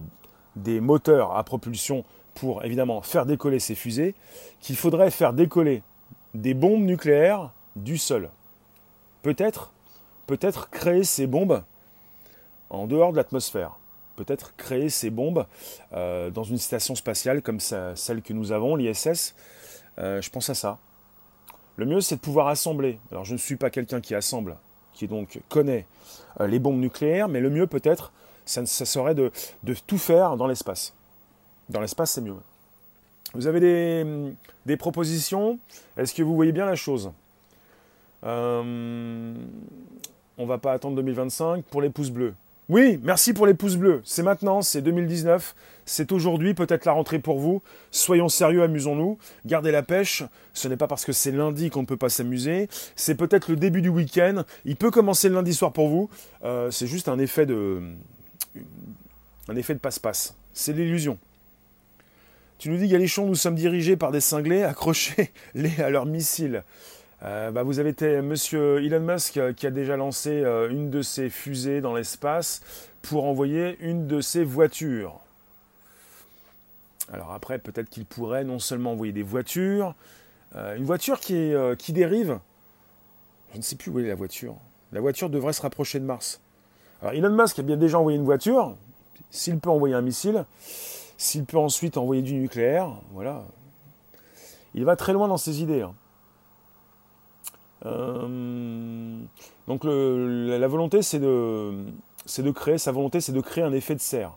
[0.57, 2.05] des moteurs à propulsion
[2.35, 4.17] pour évidemment faire décoller ces fusées,
[4.59, 5.85] qu'il faudrait faire décoller
[6.35, 8.29] des bombes nucléaires du sol.
[9.23, 9.71] Peut-être
[10.27, 11.63] peut-être créer ces bombes
[12.71, 13.77] en dehors de l'atmosphère.
[14.17, 15.47] Peut-être créer ces bombes
[15.93, 19.35] euh, dans une station spatiale comme celle que nous avons, l'ISS.
[19.99, 20.79] Euh, je pense à ça.
[21.77, 22.99] Le mieux, c'est de pouvoir assembler.
[23.11, 24.57] Alors, je ne suis pas quelqu'un qui assemble,
[24.93, 25.87] qui donc connaît
[26.41, 28.13] euh, les bombes nucléaires, mais le mieux, peut-être,
[28.45, 29.31] ça, serait de,
[29.87, 30.95] tout faire dans l'espace.
[31.69, 32.37] Dans l'espace, c'est mieux.
[33.35, 34.35] Vous avez des,
[34.67, 35.59] des propositions?
[35.97, 37.13] Est-ce que vous voyez bien la chose?
[40.43, 42.35] On va pas attendre 2025 pour les pouces bleus.
[42.69, 44.03] Oui, merci pour les pouces bleus.
[44.05, 47.63] C'est maintenant, c'est 2019, c'est aujourd'hui peut-être la rentrée pour vous.
[47.91, 50.25] Soyons sérieux, amusons-nous, gardez la pêche.
[50.53, 52.69] Ce n'est pas parce que c'est lundi qu'on ne peut pas s'amuser.
[52.97, 54.45] C'est peut-être le début du week-end.
[54.65, 56.11] Il peut commencer le lundi soir pour vous.
[56.45, 57.83] Euh, c'est juste un effet de,
[59.49, 60.35] un effet de passe-passe.
[60.55, 61.19] C'est l'illusion.
[62.59, 66.65] Tu nous dis, Galichon, nous sommes dirigés par des cinglés, accrochés-les à leurs missiles.
[67.25, 70.91] Euh, bah, vous avez été monsieur Elon Musk euh, qui a déjà lancé euh, une
[70.91, 72.63] de ses fusées dans l'espace
[73.01, 75.21] pour envoyer une de ses voitures.
[77.13, 79.95] Alors après, peut-être qu'il pourrait non seulement envoyer des voitures,
[80.55, 81.53] une voiture qui,
[81.89, 82.39] dérive.
[83.53, 84.55] Je ne sais plus où est la voiture.
[84.93, 86.41] La voiture devrait se rapprocher de Mars.
[87.01, 88.77] Alors Elon Musk a bien déjà envoyé une voiture.
[89.31, 90.45] S'il peut envoyer un missile,
[91.19, 93.45] s'il peut ensuite envoyer du nucléaire, voilà.
[94.75, 95.83] Il va très loin dans ses idées.
[95.83, 95.95] Hein.
[97.85, 101.75] Donc la, volonté, c'est de,
[102.39, 104.33] de créer, sa volonté, c'est de créer un effet de serre.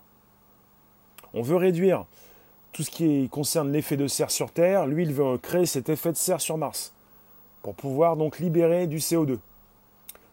[1.33, 2.05] On veut réduire
[2.71, 4.87] tout ce qui concerne l'effet de serre sur Terre.
[4.87, 6.93] Lui, il veut créer cet effet de serre sur Mars
[7.61, 9.37] pour pouvoir donc libérer du CO2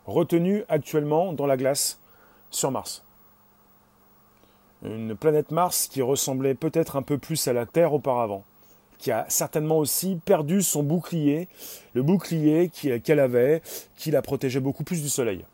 [0.07, 1.99] retenu actuellement dans la glace
[2.51, 3.05] sur Mars.
[4.85, 8.45] Une planète Mars qui ressemblait peut-être un peu plus à la Terre auparavant,
[9.03, 11.49] qui a certainement aussi perdu son bouclier,
[11.93, 13.61] le bouclier qu'elle avait,
[13.97, 15.45] qui la protégeait beaucoup plus du Soleil.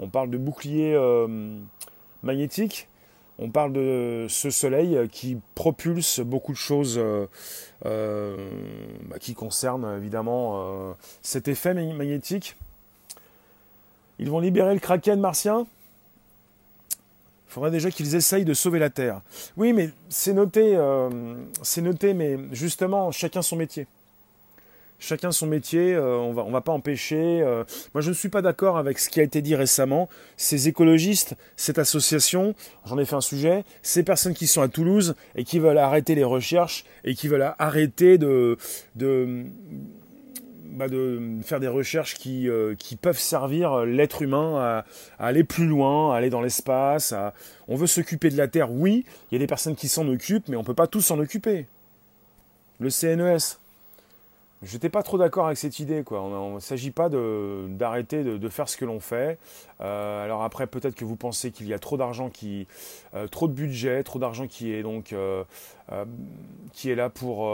[0.00, 1.28] On parle de bouclier euh,
[2.24, 2.88] magnétique,
[3.38, 7.28] on parle de ce Soleil qui propulse beaucoup de choses euh,
[7.86, 8.36] euh,
[9.02, 12.56] bah, qui concernent évidemment cet effet magnétique
[14.18, 15.66] ils vont libérer le kraken martien
[17.50, 19.22] Il faudrait déjà qu'ils essayent de sauver la Terre.
[19.56, 21.10] Oui, mais c'est noté, euh,
[21.62, 23.88] c'est noté, mais justement, chacun son métier.
[25.00, 27.42] Chacun son métier, euh, on va, va pas empêcher.
[27.42, 30.08] Euh, moi, je ne suis pas d'accord avec ce qui a été dit récemment.
[30.36, 32.54] Ces écologistes, cette association,
[32.86, 36.14] j'en ai fait un sujet, ces personnes qui sont à Toulouse et qui veulent arrêter
[36.14, 38.56] les recherches et qui veulent arrêter de
[40.70, 44.84] bah, de faire des recherches qui, euh, qui peuvent servir l'être humain à,
[45.18, 47.14] aller plus loin, à aller dans l'espace.
[47.68, 50.48] On veut s'occuper de la Terre, oui, il y a des personnes qui s'en occupent,
[50.48, 51.66] mais on ne peut pas tous s'en occuper.
[52.78, 53.59] Le CNES,
[54.62, 56.02] je n'étais pas trop d'accord avec cette idée.
[56.04, 56.22] Quoi.
[56.28, 59.38] Il ne s'agit pas d'arrêter de, faire ce que l'on fait.
[59.80, 62.66] Euh, alors après, peut-être que vous pensez qu'il y a trop d'argent qui,
[63.14, 65.44] euh, trop de budget, trop d'argent qui est donc euh,
[66.72, 67.50] qui est là pour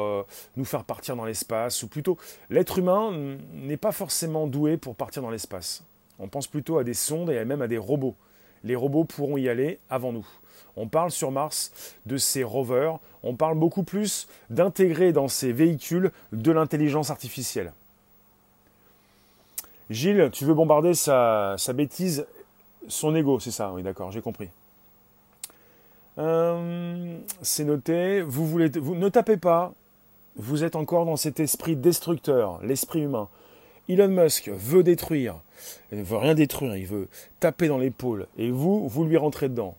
[0.57, 2.19] nous faire partir dans l'espace, ou plutôt
[2.51, 5.85] l'être humain n'est pas forcément doué pour partir dans l'espace.
[6.19, 8.17] On pense plutôt à des sondes et même à des robots.
[8.67, 10.27] Les robots pourront y aller avant nous.
[10.77, 11.73] On parle sur Mars
[12.05, 17.73] de ces rovers, on parle beaucoup plus d'intégrer dans ces véhicules de l'intelligence artificielle.
[19.89, 22.27] Gilles, tu veux bombarder sa, bêtise,
[22.89, 24.49] son ego, c'est ça, oui d'accord, j'ai compris.
[26.19, 29.75] Euh, c'est noté, vous ne tapez pas,
[30.35, 33.29] vous êtes encore dans cet esprit destructeur, l'esprit humain.
[33.89, 35.37] Elon Musk veut détruire,
[35.93, 37.09] il ne veut rien détruire, il veut
[37.41, 39.77] taper dans l'épaule, et vous, vous lui rentrez dedans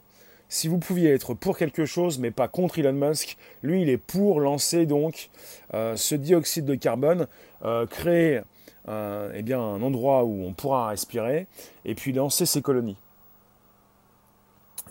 [0.49, 3.97] si vous pouviez être pour quelque chose, mais pas contre Elon Musk, lui, il est
[3.97, 5.29] pour lancer donc
[5.73, 7.27] euh, ce dioxyde de carbone,
[7.65, 8.41] euh, créer
[8.87, 11.47] euh, eh un endroit où on pourra respirer,
[11.83, 12.97] et puis lancer ses colonies.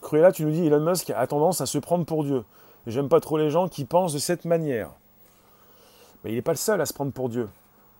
[0.02, 2.44] Cruella, tu nous dis, Elon Musk a tendance à se prendre pour Dieu.
[2.86, 4.90] J'aime pas trop les gens qui pensent de cette manière.
[6.22, 7.48] Mais il n'est pas le seul à se prendre pour Dieu.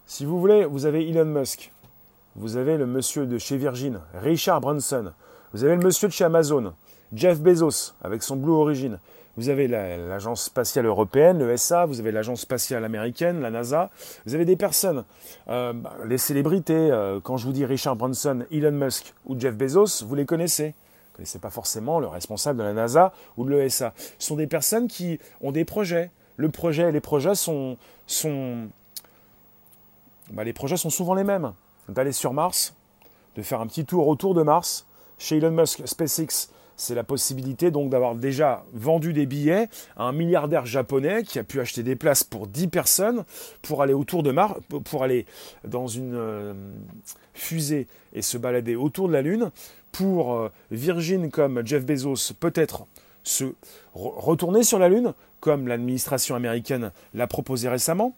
[0.09, 1.73] Si vous voulez, vous avez Elon Musk.
[2.37, 5.13] Vous avez le monsieur de chez Virgin, Richard Branson.
[5.53, 6.75] Vous avez le monsieur de chez Amazon.
[7.13, 9.01] Jeff Bezos avec son Blue Origin.
[9.37, 13.91] Vous avez l'agence spatiale européenne, l'ESA, vous avez l'agence spatiale américaine, la NASA.
[14.27, 15.05] Vous avez des personnes,
[15.49, 16.89] euh, bah, les célébrités.
[16.93, 20.67] Euh, quand je vous dis Richard Branson, Elon Musk ou Jeff Bezos, vous les connaissez.
[20.67, 23.93] Vous ne connaissez pas forcément le responsable de la NASA ou de l'ESA.
[24.21, 26.13] Ce sont des personnes qui ont des projets.
[26.37, 28.69] Le projet, les projets sont, sont
[30.31, 31.53] bah, les projets sont souvent les mêmes.
[31.89, 32.75] D'aller sur Mars,
[33.37, 34.87] de faire un petit tour autour de Mars.
[35.19, 40.13] Chez Elon Musk, SpaceX, c'est la possibilité donc d'avoir déjà vendu des billets à un
[40.13, 43.25] milliardaire japonais qui a pu acheter des places pour 10 personnes
[43.63, 45.27] pour aller autour de Mars, pour aller
[45.65, 46.55] dans une euh,
[47.33, 49.51] fusée et se balader autour de la Lune,
[49.93, 52.87] pour euh, Virgin comme Jeff Bezos peut-être
[53.23, 53.45] se
[53.95, 58.15] retourner sur la Lune, comme l'administration américaine l'a proposé récemment.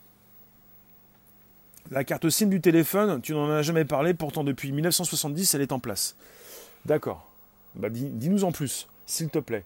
[1.91, 5.73] La carte SIM du téléphone, tu n'en as jamais parlé, pourtant depuis 1970 elle est
[5.73, 6.17] en place.
[6.85, 7.27] D'accord.
[7.75, 9.65] Bah, dis-nous en plus, s'il te plaît.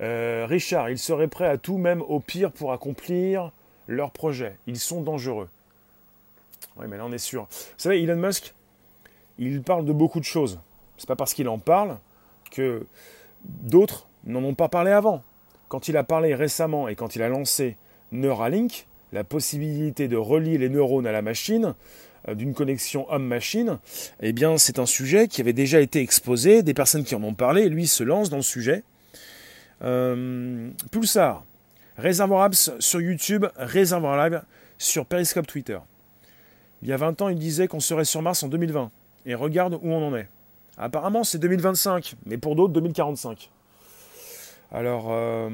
[0.00, 3.50] Euh, Richard, ils seraient prêts à tout, même au pire, pour accomplir
[3.88, 4.56] leur projet.
[4.68, 5.48] Ils sont dangereux.
[6.76, 7.48] Oui, mais là, on est sûr.
[7.50, 8.54] Vous savez, Elon Musk,
[9.38, 10.60] il parle de beaucoup de choses.
[10.96, 11.98] C'est pas parce qu'il en parle
[12.52, 12.86] que
[13.44, 15.22] d'autres n'en ont pas parlé avant.
[15.68, 17.76] Quand il a parlé récemment et quand il a lancé
[18.12, 21.74] Neuralink, la possibilité de relier les neurones à la machine,
[22.28, 23.78] euh, d'une connexion homme-machine,
[24.20, 27.32] eh bien c'est un sujet qui avait déjà été exposé, des personnes qui en ont
[27.32, 28.82] parlé, lui se lance dans le sujet.
[29.82, 31.44] Euh, Pulsar,
[31.96, 34.42] Réservoir Apps sur YouTube, Réservoir Live
[34.78, 35.78] sur Periscope Twitter.
[36.82, 38.90] Il y a 20 ans, il disait qu'on serait sur Mars en 2020.
[39.26, 40.28] Et regarde où on en est.
[40.76, 43.50] Apparemment, c'est 2025, mais pour d'autres, 2045.
[44.74, 45.48] Alors, euh,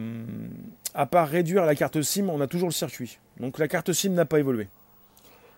[0.95, 3.19] à part réduire la carte SIM, on a toujours le circuit.
[3.39, 4.67] Donc la carte SIM n'a pas évolué.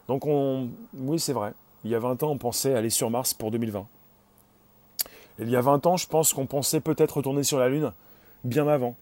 [0.08, 1.52] Donc on, oui, c'est vrai.
[1.84, 3.86] Il y a 20 ans, on pensait aller sur Mars pour 2020.
[5.38, 7.92] il y a 20 ans, je pense qu'on pensait peut-être retourner sur la Lune
[8.42, 8.96] bien avant.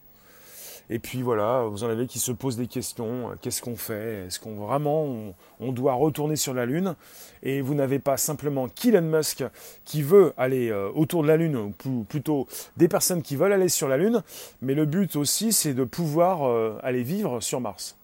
[0.92, 3.30] Et puis voilà, vous en avez qui se posent des questions.
[3.40, 4.26] Qu'est-ce qu'on fait?
[4.26, 6.96] Est-ce qu'on vraiment on, doit retourner sur la Lune?
[7.44, 9.44] Et vous n'avez pas simplement Elon Musk
[9.84, 13.68] qui veut aller euh, autour de la Lune, ou plutôt des personnes qui veulent aller
[13.68, 14.24] sur la Lune,
[14.62, 17.96] mais le but aussi c'est de pouvoir euh, aller vivre sur Mars.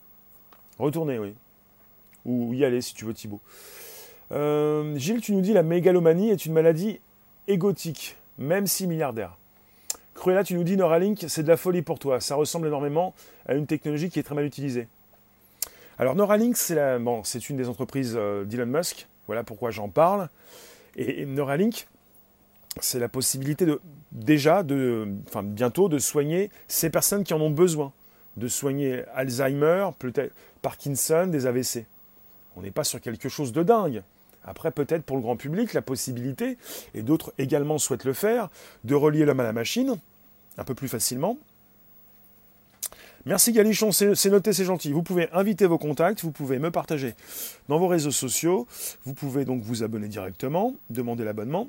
[0.78, 1.34] Retourner, oui.
[2.24, 3.40] Ou y aller si tu veux Thibaut.
[4.30, 7.00] Euh, Gilles, tu nous dis la mégalomanie est une maladie
[7.48, 9.36] égotique, même si milliardaire.
[10.16, 12.20] Cruella, tu nous dis Neuralink, c'est de la folie pour toi.
[12.20, 13.14] Ça ressemble énormément
[13.46, 14.88] à une technologie qui est très mal utilisée.
[15.98, 19.06] Alors Neuralink, c'est une des entreprises euh, d'Elon Musk.
[19.26, 20.28] Voilà pourquoi j'en parle.
[20.96, 21.86] Et, Neuralink,
[22.80, 23.80] c'est la possibilité de
[24.12, 27.92] déjà, bientôt, de soigner ces personnes qui en ont besoin,
[28.36, 31.84] de soigner Alzheimer, peut-être Parkinson, des AVC.
[32.56, 34.02] On n'est pas sur quelque chose de dingue.
[34.46, 36.56] Après, peut-être pour le grand public, la possibilité,
[36.94, 38.48] et d'autres également souhaitent le faire,
[38.84, 39.98] de relier l'homme à la machine,
[40.56, 41.36] un peu plus facilement.
[43.26, 44.92] Merci Galichon, c'est noté, c'est gentil.
[44.92, 47.14] Vous pouvez inviter vos contacts, vous pouvez me partager
[47.68, 48.68] dans vos réseaux sociaux,
[49.04, 51.68] vous pouvez donc vous abonner directement, demander l'abonnement.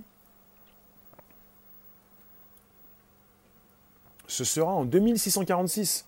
[4.27, 6.05] Ce sera en 2646.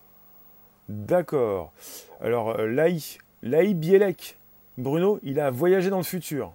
[0.88, 1.72] D'accord.
[2.22, 4.38] Alors, euh, Laï, Laï Bielek,
[4.78, 6.54] Bruno, il a voyagé dans le futur.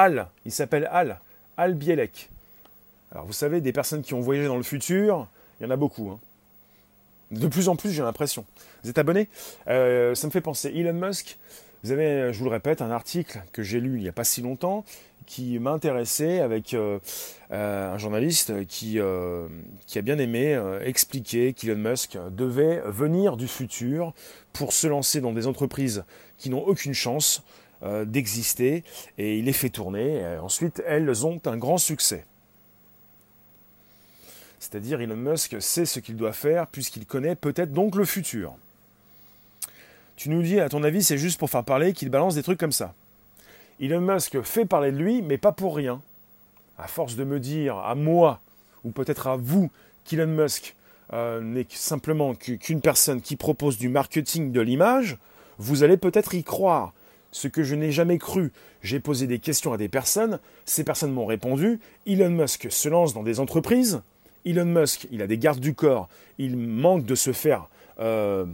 [0.00, 1.20] Al, il s'appelle Al,
[1.58, 2.30] Al Bielek.
[3.12, 5.28] Alors vous savez, des personnes qui ont voyagé dans le futur,
[5.60, 6.08] il y en a beaucoup.
[6.08, 6.18] Hein.
[7.30, 8.46] De plus en plus, j'ai l'impression.
[8.82, 9.28] Vous êtes abonné?
[9.68, 11.36] Euh, Ça me fait penser, Elon Musk,
[11.84, 14.24] vous avez, je vous le répète, un article que j'ai lu il n'y a pas
[14.24, 14.86] si longtemps
[15.26, 16.98] qui m'a intéressé avec euh,
[17.52, 18.98] euh, un journaliste qui,
[19.86, 24.14] qui a bien aimé expliquer qu'Elon Musk devait venir du futur
[24.54, 26.04] pour se lancer dans des entreprises
[26.38, 27.42] qui n'ont aucune chance
[27.82, 28.84] euh, d'exister
[29.18, 30.16] et il les fait tourner.
[30.16, 32.26] Et ensuite, elles ont un grand succès.
[34.58, 38.54] C'est-à-dire Elon Musk sait ce qu'il doit faire puisqu'il connaît peut-être donc le futur.
[40.16, 42.60] Tu nous dis, à ton avis, c'est juste pour faire parler qu'il balance des trucs
[42.60, 42.92] comme ça.
[43.80, 46.02] Elon Musk fait parler de lui, mais pas pour rien.
[46.76, 48.40] À force de me dire à moi,
[48.84, 49.70] ou peut-être à vous,
[50.04, 50.74] qu'Elon Musk
[51.14, 55.16] euh, n'est simplement qu'une personne qui propose du marketing de l'image,
[55.58, 56.92] vous allez peut-être y croire
[57.32, 58.52] ce que je n'ai jamais cru.
[58.82, 63.14] J'ai posé des questions à des personnes, ces personnes m'ont répondu, Elon Musk se lance
[63.14, 64.00] dans des entreprises,
[64.44, 67.68] Elon Musk, il a des gardes du corps, il manque de se faire
[68.00, 68.46] euh,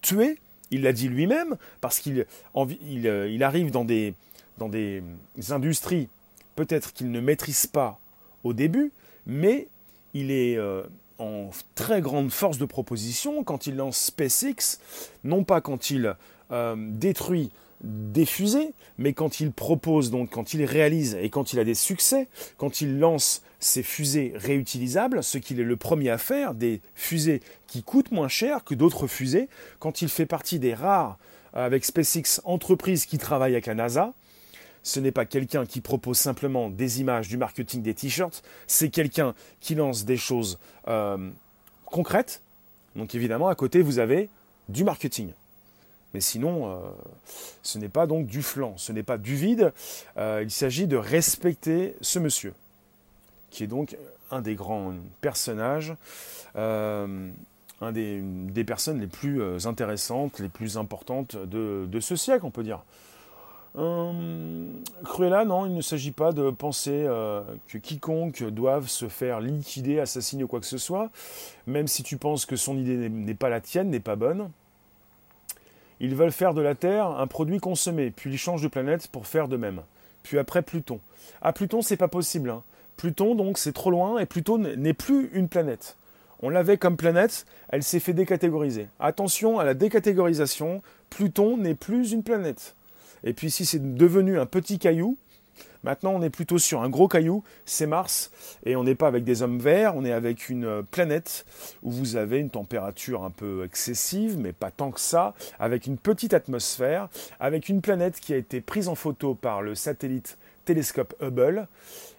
[0.00, 0.38] tuer,
[0.70, 4.14] il l'a dit lui-même, parce qu'il euh, arrive dans des,
[4.58, 5.02] dans des
[5.50, 6.08] industries
[6.54, 7.98] peut-être qu'il ne maîtrise pas
[8.44, 8.92] au début,
[9.26, 9.68] mais
[10.14, 10.82] il est euh,
[11.18, 14.78] en très grande force de proposition quand il lance SpaceX,
[15.24, 16.14] non pas quand il
[16.76, 17.50] détruit
[17.82, 21.74] des fusées, mais quand il propose, donc quand il réalise et quand il a des
[21.74, 26.80] succès, quand il lance ces fusées réutilisables, ce qu'il est le premier à faire, des
[26.94, 31.18] fusées qui coûtent moins cher que d'autres fusées, quand il fait partie des rares
[31.52, 34.12] avec SpaceX entreprises qui travaillent avec la NASA,
[34.82, 39.34] ce n'est pas quelqu'un qui propose simplement des images, du marketing, des t-shirts, c'est quelqu'un
[39.60, 41.30] qui lance des choses euh,
[41.84, 42.42] concrètes.
[42.96, 44.28] Donc évidemment, à côté, vous avez
[44.68, 45.30] du marketing.
[46.18, 46.78] Mais sinon, euh,
[47.62, 49.72] ce n'est pas donc du flanc, ce n'est pas du vide.
[50.16, 52.54] Euh, il s'agit de respecter ce monsieur,
[53.50, 53.96] qui est donc
[54.32, 55.94] un des grands personnages,
[56.56, 57.30] euh,
[57.80, 62.64] un des, personnes les plus intéressantes, les plus importantes de, de ce siècle, on peut
[62.64, 62.82] dire.
[65.04, 67.06] Cruella, non, il ne s'agit pas de penser
[67.68, 71.12] que quiconque doive se faire liquider, assassiner ou quoi que ce soit,
[71.68, 74.50] même si tu penses que son idée n'est pas la tienne, n'est pas bonne.
[76.00, 79.26] Ils veulent faire de la Terre un produit consommé, puis ils changent de planète pour
[79.26, 79.82] faire de même.
[80.22, 81.00] Puis après Pluton.
[81.42, 82.50] Ah Pluton c'est pas possible.
[82.50, 82.62] Hein.
[82.96, 85.96] Pluton donc c'est trop loin et Pluton n'est plus une planète.
[86.40, 88.88] On l'avait comme planète, elle s'est fait décatégoriser.
[89.00, 92.76] Attention à la décatégorisation, Pluton n'est plus une planète.
[93.24, 95.16] Et puis si c'est devenu un petit caillou,
[95.84, 98.30] Maintenant, on est plutôt sur un gros caillou, c'est Mars,
[98.64, 101.46] et on n'est pas avec des hommes verts, on est avec une euh, planète
[101.82, 105.98] où vous avez une température un peu excessive, mais pas tant que ça, avec une
[105.98, 107.08] petite atmosphère,
[107.40, 111.68] avec une planète qui a été prise en photo par le satellite télescope Hubble,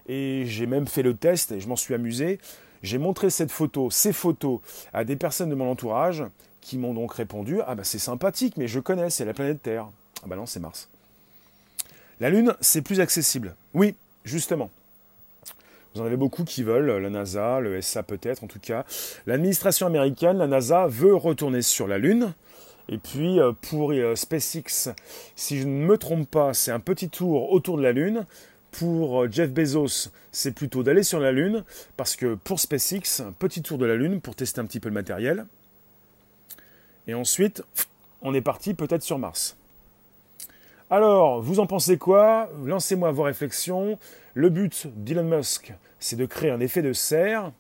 [0.08, 2.40] et j'ai même fait le test et je m'en suis amusé.
[2.82, 4.62] J'ai montré cette photo, ces photos,
[4.94, 6.24] à des personnes de mon entourage
[6.62, 9.90] qui m'ont donc répondu Ah bah c'est sympathique, mais je connais, c'est la planète Terre.
[10.24, 10.90] Ah bah non, c'est Mars.
[12.20, 13.56] La Lune, c'est plus accessible.
[13.74, 13.96] Oui,
[14.26, 14.70] justement.
[15.94, 18.86] Vous en avez beaucoup qui veulent, la NASA, le SA peut-être en tout cas.
[19.26, 22.34] L'administration américaine, la NASA, veut retourner sur la Lune.
[22.90, 24.94] Et puis euh, pour euh, SpaceX,
[25.36, 28.26] si je ne me trompe pas, c'est un petit tour autour de la Lune.
[28.72, 31.64] Pour euh, Jeff Bezos, c'est plutôt d'aller sur la Lune,
[31.98, 34.90] parce que pour SpaceX, un petit tour de la Lune pour tester un petit peu
[34.90, 35.46] le matériel.
[37.08, 37.64] Et ensuite,
[38.22, 39.56] on est parti peut-être sur Mars.
[40.92, 42.50] Alors, vous en pensez quoi?
[42.66, 44.00] Lancez-moi vos réflexions.
[44.34, 47.52] Le but d'Elon Musk, c'est de créer un effet de serre,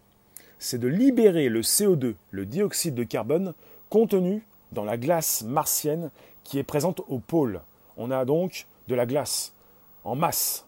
[0.57, 3.53] c'est de libérer le CO2, le dioxyde de carbone,
[3.91, 6.09] contenu dans la glace martienne
[6.43, 7.61] qui est présente au pôle.
[7.97, 9.53] On a donc de la glace
[10.03, 10.65] en masse.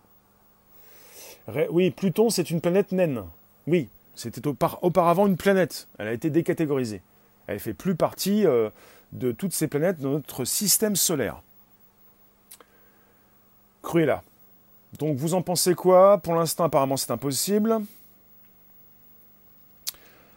[1.72, 3.24] Oui, Pluton, c'est une planète naine.
[3.66, 5.88] Oui, c'était auparavant une planète.
[5.98, 7.02] Elle a été décatégorisée.
[7.48, 8.70] Elle ne fait plus partie euh,
[9.14, 11.42] de toutes ces planètes dans notre système solaire.
[13.82, 14.24] Cruella.
[15.00, 16.18] Donc vous en pensez quoi?
[16.18, 17.80] Pour l'instant, apparemment, c'est impossible.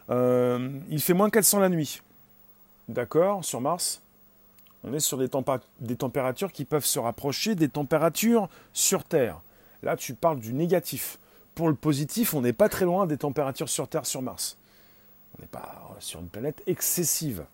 [0.09, 2.01] Euh, il fait moins 400 la nuit.
[2.87, 4.01] D'accord, sur Mars.
[4.83, 5.29] On est sur des,
[5.79, 9.41] des, températures qui peuvent se rapprocher des températures sur Terre.
[9.81, 11.17] Là, tu parles du négatif.
[11.55, 14.57] Pour le positif, on n'est pas très loin des températures sur Terre sur Mars.
[15.35, 17.45] On n'est pas sur une planète excessive.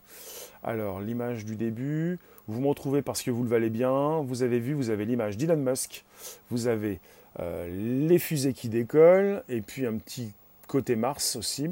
[0.62, 2.20] Alors, l'image du début,
[2.52, 4.22] vous me retrouvez parce que vous le valez bien.
[4.22, 6.04] Vous avez vu, vous avez l'image d'Elon Musk.
[6.50, 7.00] Vous avez
[7.40, 9.44] euh, les fusées qui décollent.
[9.50, 10.32] Et puis un petit
[10.68, 11.70] côté Mars aussi.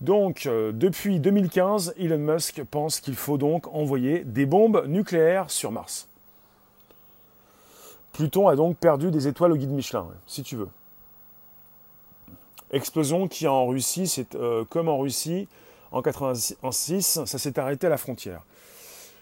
[0.00, 5.72] Donc, euh, depuis 2015, Elon Musk pense qu'il faut donc envoyer des bombes nucléaires sur
[5.72, 6.08] Mars.
[8.12, 10.68] Pluton a donc perdu des étoiles au guide Michelin, si tu veux.
[12.70, 15.48] Explosion qui en Russie, c'est euh, comme en Russie,
[15.90, 18.42] en 86, ça s'est arrêté à la frontière.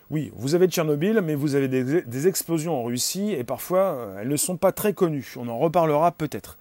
[0.09, 4.28] Oui, vous avez Tchernobyl, mais vous avez des, explosions en Russie et parfois euh, elles
[4.28, 5.34] ne sont pas très connues.
[5.36, 6.59] On en reparlera peut-être.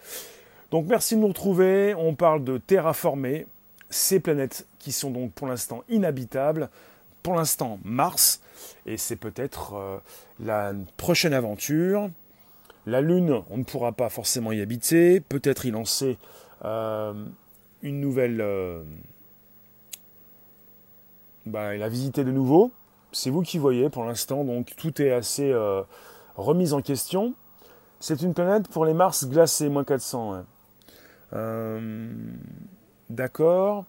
[0.72, 1.94] Donc merci de nous retrouver.
[1.96, 3.46] On parle de terraformer
[3.92, 6.70] ces planètes qui sont donc pour l'instant inhabitables.
[7.22, 8.42] Pour l'instant Mars,
[8.88, 9.98] et c'est peut-être euh,
[10.40, 12.10] la prochaine aventure.
[12.88, 15.20] La Lune, on ne pourra pas forcément y habiter.
[15.20, 16.18] Peut-être y lancer
[16.64, 17.14] euh,
[17.84, 18.44] une nouvelle.
[21.46, 22.72] Bah, la visiter de nouveau
[23.16, 25.82] c'est vous qui voyez pour l'instant, donc tout est assez euh,
[26.36, 27.34] remis en question.
[28.02, 30.44] C'est une planète pour les Mars glacés, moins 400.
[31.32, 32.14] Euh,
[33.10, 33.86] d'accord.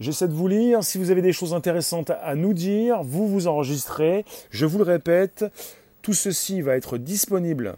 [0.00, 0.82] J'essaie de vous lire.
[0.82, 4.24] Si vous avez des choses intéressantes à nous dire, vous vous enregistrez.
[4.48, 5.44] Je vous le répète,
[6.00, 7.76] tout ceci va être disponible.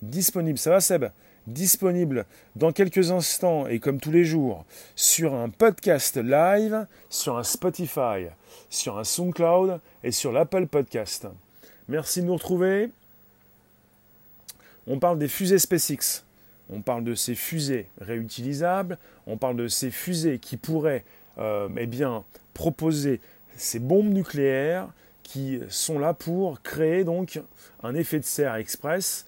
[0.00, 1.04] Disponible, ça va Seb?
[1.46, 2.26] Disponible
[2.56, 4.64] dans quelques instants et comme tous les jours
[4.96, 8.26] sur un podcast live, sur un Spotify,
[8.68, 11.28] sur un SoundCloud et sur l'Apple Podcast.
[11.88, 12.90] Merci de nous retrouver.
[14.88, 16.24] On parle des fusées SpaceX.
[16.68, 18.98] On parle de ces fusées réutilisables.
[19.28, 21.04] On parle de ces fusées qui pourraient
[21.38, 22.24] euh, eh bien,
[22.54, 23.20] proposer
[23.54, 24.88] ces bombes nucléaires
[25.22, 27.40] qui sont là pour créer donc
[27.82, 29.26] un effet de serre express,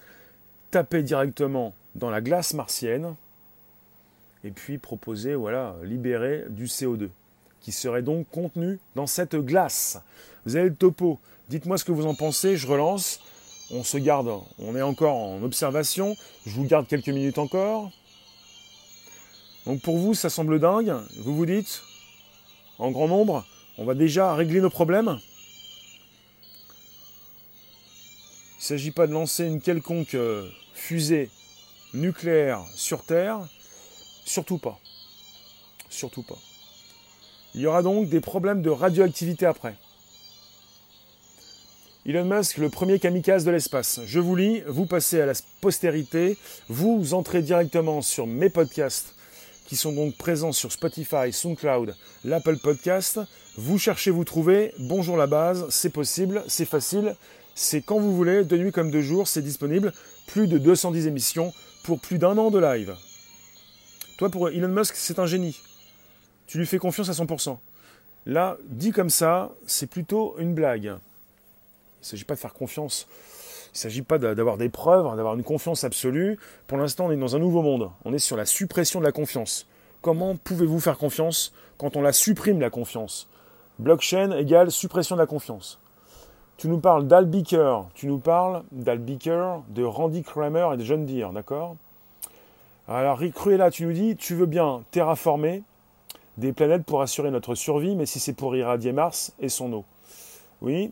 [0.70, 3.14] taper directement dans la glace martienne
[4.44, 7.11] et puis proposer, voilà, libérer du CO2
[7.61, 9.99] qui serait donc contenu dans cette glace.
[10.46, 11.18] Vous avez le topo.
[11.49, 12.57] Dites-moi ce que vous en pensez.
[12.57, 13.20] Je relance.
[13.70, 14.30] On se garde.
[14.59, 16.16] On est encore en observation.
[16.46, 17.90] Je vous garde quelques minutes encore.
[19.66, 20.94] Donc pour vous, ça semble dingue.
[21.18, 21.82] Vous vous dites,
[22.78, 23.44] en grand nombre,
[23.76, 25.18] on va déjà régler nos problèmes.
[28.55, 31.30] Il ne s'agit pas de lancer une quelconque euh, fusée
[31.95, 33.41] nucléaire sur Terre.
[34.24, 34.78] Surtout pas.
[35.89, 36.39] Surtout pas.
[37.55, 39.74] Il y aura donc des problèmes de radioactivité après.
[42.07, 44.01] Elon Musk, le premier kamikaze de l'espace.
[44.07, 49.14] Je vous lis, vous passez à la postérité, vous entrez directement sur mes podcasts
[49.66, 53.20] qui sont donc présents sur Spotify, SoundCloud, l'Apple Podcast.
[53.57, 54.72] Vous cherchez, vous trouvez.
[54.78, 57.14] Bonjour la base, c'est possible, c'est facile,
[57.55, 59.93] c'est quand vous voulez, de nuit comme de jour, c'est disponible.
[60.26, 62.94] Plus de 210 émissions pour plus d'un an de live.
[64.18, 65.56] Toi, pour Elon Musk, c'est un génie
[66.48, 67.58] tu lui fais confiance à 100%.
[68.26, 70.84] Là, dit comme ça, c'est plutôt une blague.
[70.84, 70.98] Il ne
[72.00, 73.06] s'agit pas de faire confiance.
[73.66, 76.38] Il ne s'agit pas d'avoir des preuves, d'avoir une confiance absolue.
[76.66, 77.90] Pour l'instant, on est dans un nouveau monde.
[78.04, 79.66] On est sur la suppression de la confiance.
[80.00, 83.28] Comment pouvez-vous faire confiance quand on la supprime, la confiance?
[83.78, 85.78] Blockchain égale suppression de la confiance.
[86.59, 90.82] Tu nous parles d'Al Beaker, tu nous parles d'Al Beaker, de Randy Kramer et de
[90.82, 91.76] John Deere, d'accord?
[92.88, 95.62] Alors, Cruella, tu nous dis, tu veux bien terraformer,
[96.36, 99.84] des planètes pour assurer notre survie, mais si c'est pour irradier Mars et son eau.
[100.61, 100.90] Oui.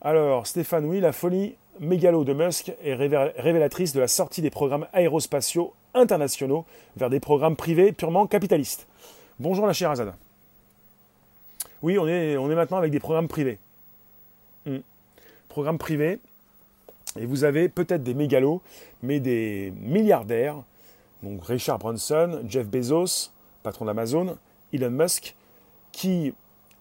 [0.00, 4.88] Alors, Stéphane, oui, la folie mégalo de Musk est révélatrice de la sortie des programmes
[4.92, 6.64] aérospatiaux internationaux
[6.96, 8.88] vers des programmes privés purement capitalistes.
[9.38, 10.14] Bonjour la chère Azad.
[11.80, 13.60] Oui, on est maintenant avec des programmes privés.
[15.50, 16.20] Programmes privés,
[17.18, 18.62] et vous avez peut-être des mégalos,
[19.02, 20.56] mais des milliardaires,
[21.22, 23.30] donc Richard Branson, Jeff Bezos,
[23.62, 24.38] patron d'Amazon,
[24.72, 25.34] Elon Musk,
[25.92, 26.32] qui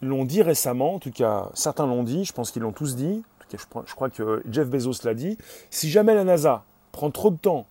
[0.02, 3.24] l'ont dit récemment, en tout cas certains l'ont dit, je pense qu'ils l'ont tous dit,
[3.40, 5.38] en tout cas, je crois que Jeff Bezos l'a dit,
[5.72, 7.66] si jamais la NASA prend trop de temps,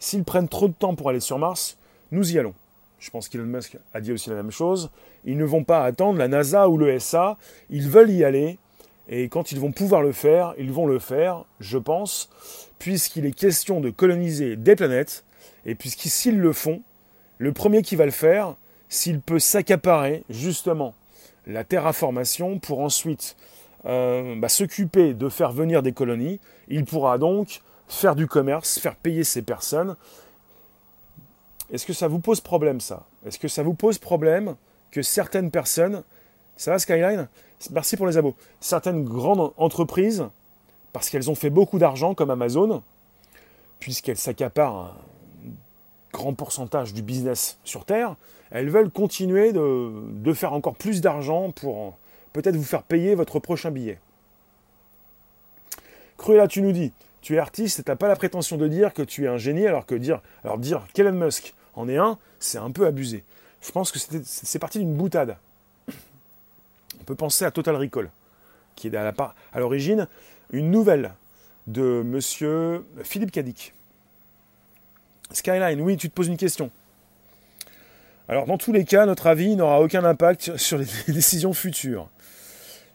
[0.00, 1.78] s'ils prennent trop de temps pour aller sur Mars,
[2.10, 2.54] nous y allons.
[2.98, 4.90] Je pense qu'Elon Musk a dit aussi la même chose.
[5.24, 7.36] Ils ne vont pas attendre la NASA ou le SA,
[7.70, 8.58] ils veulent y aller,
[9.08, 12.30] et quand ils vont pouvoir le faire, ils vont le faire, je pense,
[12.78, 15.24] puisqu'il est question de coloniser des planètes,
[15.66, 16.82] et puisqu'ils le font,
[17.38, 18.56] le premier qui va le faire,
[18.88, 20.94] s'il peut s'accaparer justement
[21.46, 23.36] la terraformation pour ensuite
[23.86, 28.96] euh, bah, s'occuper de faire venir des colonies, il pourra donc faire du commerce, faire
[28.96, 29.96] payer ces personnes.
[31.70, 33.06] Est-ce que ça vous pose problème ça?
[33.26, 34.56] Est-ce que ça vous pose problème
[34.90, 36.02] que certaines personnes,
[36.56, 37.28] ça va Skyline?
[37.70, 38.34] Merci pour les abos.
[38.60, 40.24] Certaines grandes entreprises,
[40.92, 42.82] parce qu'elles ont fait beaucoup d'argent comme Amazon,
[43.80, 44.92] puisqu'elles s'accaparent un
[46.12, 48.16] grand pourcentage du business sur Terre,
[48.50, 51.98] elles veulent continuer de, faire encore plus d'argent pour
[52.32, 53.98] peut-être vous faire payer votre prochain billet.
[56.16, 58.94] Cruella, tu nous dis, tu es artiste et tu n'as pas la prétention de dire
[58.94, 62.18] que tu es un génie, alors que dire, alors dire qu'Elon Musk en est un,
[62.38, 63.24] c'est un peu abusé.
[63.60, 65.36] Je pense que c'est parti d'une boutade.
[67.04, 68.08] On peut penser à Total Recall,
[68.76, 69.12] qui est à
[69.56, 70.08] l'origine
[70.52, 71.12] une nouvelle
[71.66, 73.74] de monsieur Philippe Cadic.
[75.30, 76.70] Skyline, oui, tu te poses une question.
[78.26, 82.08] Alors, dans tous les cas, notre avis n'aura aucun impact sur les décisions futures.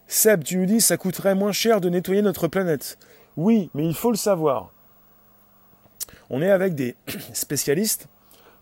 [0.08, 2.98] Seb, tu nous dis ça coûterait moins cher de nettoyer notre planète.
[3.36, 4.72] Oui, mais il faut le savoir.
[6.30, 6.96] On est avec des
[7.32, 8.08] spécialistes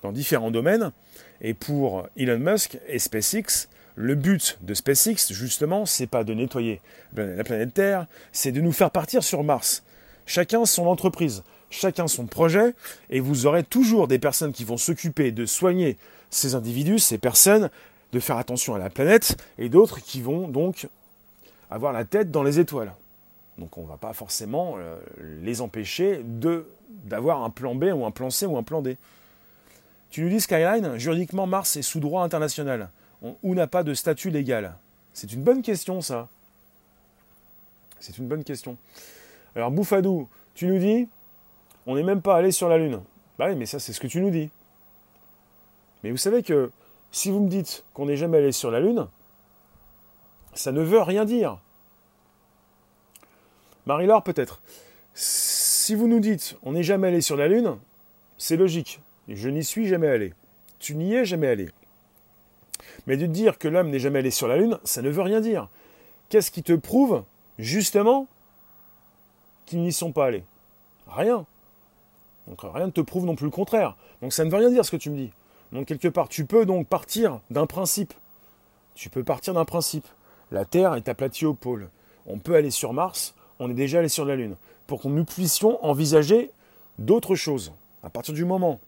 [0.03, 0.93] dans différents domaines,
[1.41, 3.69] et pour Elon Musk et SpaceX,
[3.99, 6.81] le but de SpaceX, justement, c'est pas de nettoyer
[7.17, 9.83] la planète Terre, c'est de nous faire partir sur Mars.
[10.25, 12.75] Chacun son entreprise, chacun son projet,
[13.11, 15.99] et vous aurez toujours des personnes qui vont s'occuper de soigner
[16.31, 17.71] ces individus, ces personnes,
[18.13, 20.87] de faire attention à la planète, et d'autres qui vont donc
[21.69, 22.93] avoir la tête dans les étoiles.
[23.59, 24.97] Donc on ne va pas forcément euh,
[25.43, 26.25] les empêcher
[27.05, 28.97] d'avoir un plan B ou un plan C ou un plan D.
[30.11, 32.91] Tu nous dis Skyline, juridiquement Mars est sous droit international
[33.23, 34.77] ou n'a pas de statut légal?
[35.13, 36.29] C'est une bonne question, ça.
[38.01, 38.77] C'est une bonne question.
[39.57, 41.09] Alors, Bouffadou, tu nous dis,
[41.87, 43.01] on n'est même pas allé sur la Lune.
[43.39, 44.51] Bah oui, mais ça, c'est ce que tu nous dis.
[46.03, 46.71] Mais vous savez que
[47.11, 49.09] si vous me dites qu'on n'est jamais allé sur la Lune,
[50.55, 51.59] ça ne veut rien dire.
[53.87, 54.61] Marie-Laure, peut-être.
[55.15, 57.79] Si vous nous dites on n'est jamais allé sur la Lune,
[58.37, 59.01] c'est logique.
[59.27, 60.35] Je n'y suis jamais allé.
[60.79, 61.71] Tu n'y es jamais allé.
[63.09, 65.41] Mais de dire que l'homme n'est jamais allé sur la Lune, ça ne veut rien
[65.41, 65.69] dire.
[66.29, 67.25] Qu'est-ce qui te prouve,
[67.59, 68.27] justement,
[69.65, 70.45] qu'ils n'y sont pas allés?
[71.09, 71.47] Rien.
[72.47, 73.97] Donc rien ne te prouve non plus le contraire.
[74.21, 75.33] Donc ça ne veut rien dire ce que tu me dis.
[75.73, 78.13] Donc quelque part, tu peux donc partir d'un principe.
[78.95, 80.07] Tu peux partir d'un principe.
[80.51, 81.89] La Terre est aplatie au pôle.
[82.27, 84.57] On peut aller sur Mars, on est déjà allé sur la Lune.
[84.87, 86.51] Pour que nous puissions envisager
[86.99, 87.73] d'autres choses.
[88.03, 88.81] À partir du moment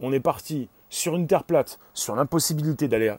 [0.00, 3.14] où on est parti sur une Terre plate, sur l'impossibilité d'aller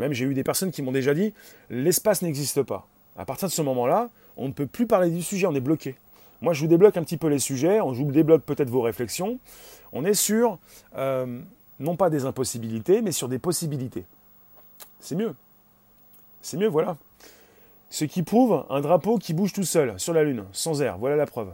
[0.00, 1.32] même j'ai eu des personnes qui m'ont déjà dit
[1.68, 2.86] l'espace n'existe pas.
[3.16, 5.96] À partir de ce moment-là, on ne peut plus parler du sujet, on est bloqué.
[6.40, 9.38] Moi, je vous débloque un petit peu les sujets, on vous débloque peut-être vos réflexions.
[9.92, 10.58] On est sur,
[10.96, 11.40] euh,
[11.78, 14.04] non pas des impossibilités, mais sur des possibilités.
[15.00, 15.34] C'est mieux.
[16.40, 16.96] C'est mieux, voilà.
[17.90, 20.96] Ce qui prouve un drapeau qui bouge tout seul sur la Lune, sans air.
[20.96, 21.52] Voilà la preuve.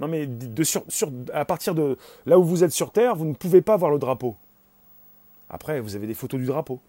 [0.00, 0.28] Non, mais
[1.32, 3.98] à partir de là où vous êtes sur Terre, vous ne pouvez pas voir le
[3.98, 4.36] drapeau.
[5.50, 6.80] Après, vous avez des photos du drapeau.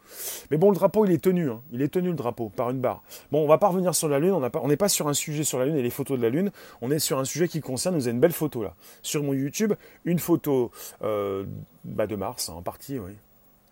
[0.51, 1.49] Mais bon, le drapeau, il est tenu.
[1.49, 1.62] Hein.
[1.72, 3.01] Il est tenu, le drapeau, par une barre.
[3.32, 4.34] Bon, on va pas revenir sur la Lune.
[4.34, 6.51] On n'est pas sur un sujet sur la Lune et les photos de la Lune.
[6.82, 8.76] On est sur un sujet qui concerne, vous avez une belle photo là.
[9.01, 9.74] Sur mon YouTube,
[10.05, 11.43] une photo euh,
[11.84, 13.14] bah, de Mars, hein, en partie, oui.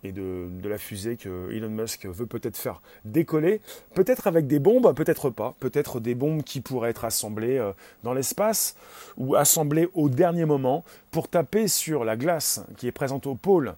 [0.03, 3.59] Et de, la fusée que Elon Musk veut peut-être faire décoller.
[3.93, 5.55] Peut-être avec des bombes, peut-être pas.
[5.59, 7.73] Peut-être des bombes qui pourraient être assemblées euh,
[8.03, 8.75] dans l'espace
[9.17, 13.75] ou assemblées au dernier moment pour taper sur la glace qui est présente au pôle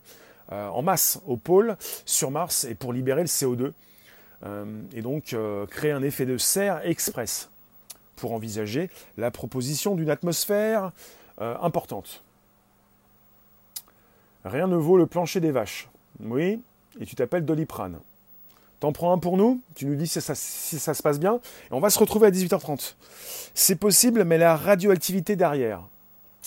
[0.52, 3.72] euh, en masse au pôle sur Mars et pour libérer le CO2
[4.44, 7.50] euh, et donc euh, créer un effet de serre express
[8.16, 10.92] pour envisager la proposition d'une atmosphère
[11.40, 12.22] importante.
[14.46, 15.90] Rien ne vaut le plancher des vaches.
[16.20, 16.62] Oui,
[17.00, 18.00] et tu t'appelles Doliprane.
[18.80, 21.40] T'en prends un pour nous Tu nous dis si ça, si ça, se passe bien
[21.70, 22.96] Et on va se retrouver à 18h30.
[23.56, 25.82] C'est possible, mais la radioactivité derrière.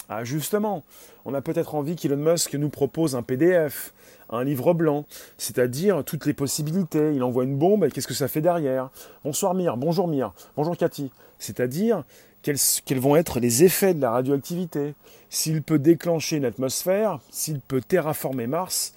[0.09, 0.85] Ah justement,
[1.25, 3.95] on a peut-être envie qu'Elon Musk nous propose un PDF,
[4.31, 5.05] un livre blanc,
[5.39, 7.13] c'est-à-dire toutes les possibilités.
[7.15, 8.91] Il envoie une bombe et qu'est-ce que ça fait derrière?
[9.25, 11.11] Bonsoir Mire, bonjour Mire, bonjour Cathy.
[11.39, 12.05] C'est-à-dire
[12.43, 14.95] quels, vont être les effets de la radioactivité?
[15.31, 18.95] S'il peut déclencher une atmosphère, s'il peut terraformer Mars,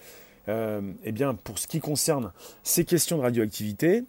[0.49, 2.31] euh, eh bien pour ce qui concerne
[2.63, 4.03] ces questions de radioactivité,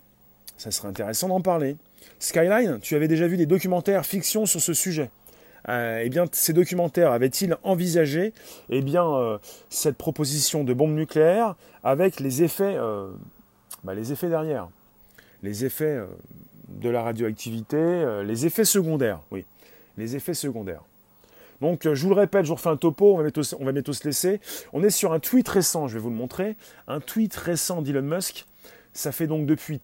[0.56, 1.76] Ça serait intéressant d'en parler.
[2.18, 5.08] Skyline, tu avais déjà vu des documentaires fiction sur ce sujet.
[5.68, 8.32] Euh, eh bien, ces documentaires avaient-ils envisagé
[8.70, 9.38] eh euh,
[9.68, 13.10] cette proposition de bombe nucléaire avec les effets, euh,
[13.84, 14.68] bah, les effets derrière,
[15.42, 16.00] les effets
[16.68, 19.44] de la radioactivité, les effets secondaires, oui,
[19.96, 20.82] les effets secondaires.
[21.60, 24.04] Donc, je vous le répète, je vous refais un topo, on va, bientôt, on se
[24.04, 24.40] laisser.
[24.72, 26.56] On est sur un tweet récent, je vais vous le montrer,
[26.86, 28.46] un tweet récent d'Elon Musk.
[28.92, 29.80] Ça fait donc depuis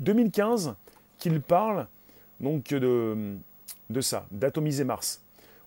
[0.00, 0.74] 2015
[1.18, 1.86] qu'il parle
[2.40, 3.36] donc de,
[3.90, 5.20] de ça, d'atomiser Mars.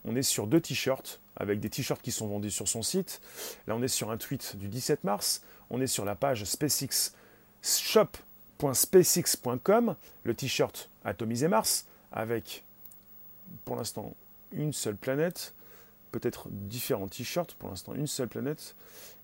[0.05, 3.21] On est sur deux t-shirts, avec des t-shirts qui sont vendus sur son site.
[3.67, 5.43] Là, on est sur un tweet du 17 mars.
[5.69, 7.13] On est sur la page SpaceX
[7.61, 12.63] shop.spacx.com, le t-shirt Atomiser Mars, avec
[13.65, 14.15] pour l'instant
[14.51, 15.53] une seule planète,
[16.11, 18.75] peut-être différents t-shirts, pour l'instant une seule planète,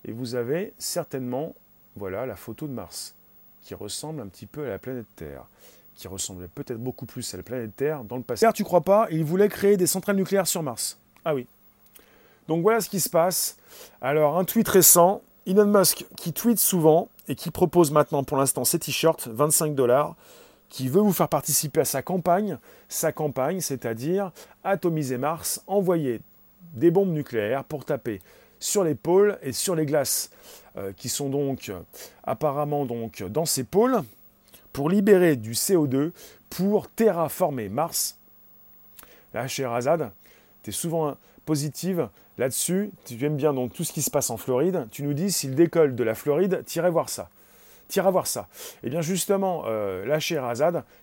[0.04, 1.54] et vous avez certainement,
[1.96, 3.14] voilà, la photo de Mars,
[3.62, 5.46] qui ressemble un petit peu à la planète Terre
[5.98, 8.46] qui ressemblait peut-être beaucoup plus à la planète Terre dans le passé.
[8.54, 10.96] tu crois pas Il voulait créer des centrales nucléaires sur Mars.
[11.24, 11.46] Ah oui.
[12.46, 13.56] Donc voilà ce qui se passe.
[14.00, 18.64] Alors un tweet récent, Elon Musk qui tweet souvent et qui propose maintenant pour l'instant
[18.64, 20.14] ces t-shirts, 25 dollars,
[20.68, 22.58] qui veut vous faire participer à sa campagne.
[22.88, 24.30] Sa campagne, c'est-à-dire
[24.62, 26.20] atomiser Mars, envoyer
[26.74, 28.20] des bombes nucléaires pour taper
[28.60, 30.30] sur les pôles et sur les glaces
[30.76, 31.72] euh, qui sont donc
[32.22, 34.02] apparemment donc dans ces pôles
[34.78, 36.12] pour libérer du CO2
[36.50, 38.16] pour terraformer Mars.
[39.34, 40.12] Là, chez Razad,
[40.62, 42.08] tu es souvent positive
[42.38, 42.92] là-dessus.
[43.04, 44.86] Tu aimes bien donc tout ce qui se passe en Floride.
[44.92, 47.28] Tu nous dis s'il décolle de la Floride, t'irais voir ça.
[47.88, 48.46] T'iras voir ça.
[48.84, 50.40] Et eh bien justement, euh, là chez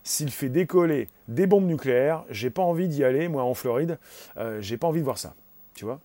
[0.05, 3.99] s'il fait décoller des bombes nucléaires, j'ai pas envie d'y aller, moi en Floride,
[4.37, 5.35] euh, j'ai pas envie de voir ça.
[5.73, 5.99] Tu vois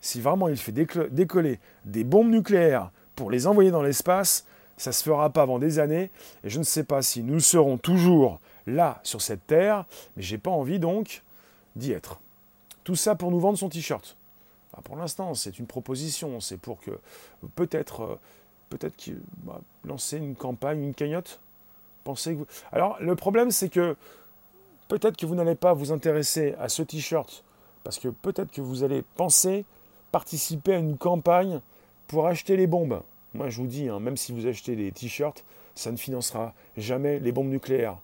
[0.00, 4.44] Si vraiment il fait décoller des bombes nucléaires pour les envoyer dans l'espace,
[4.78, 6.10] ça ne se fera pas avant des années,
[6.44, 9.84] et je ne sais pas si nous serons toujours là sur cette terre,
[10.16, 11.22] mais j'ai pas envie donc
[11.76, 12.20] d'y être.
[12.84, 14.16] Tout ça pour nous vendre son t-shirt.
[14.84, 16.98] pour l'instant, c'est une proposition, c'est pour que
[17.54, 18.20] peut-être euh,
[18.68, 19.10] peut-être
[19.44, 21.40] bah, lancer une campagne, une cagnotte.
[22.04, 23.96] Pensez que Alors le problème c'est que
[24.88, 27.44] peut-être que vous n'allez pas vous intéresser à ce t-shirt
[27.84, 29.64] parce que peut-être que vous allez penser
[30.12, 31.60] participer à une campagne
[32.06, 33.02] pour acheter les bombes.
[33.38, 35.44] Moi, je vous dis, hein, même si vous achetez des t-shirts,
[35.76, 37.96] ça ne financera jamais les bombes nucléaires.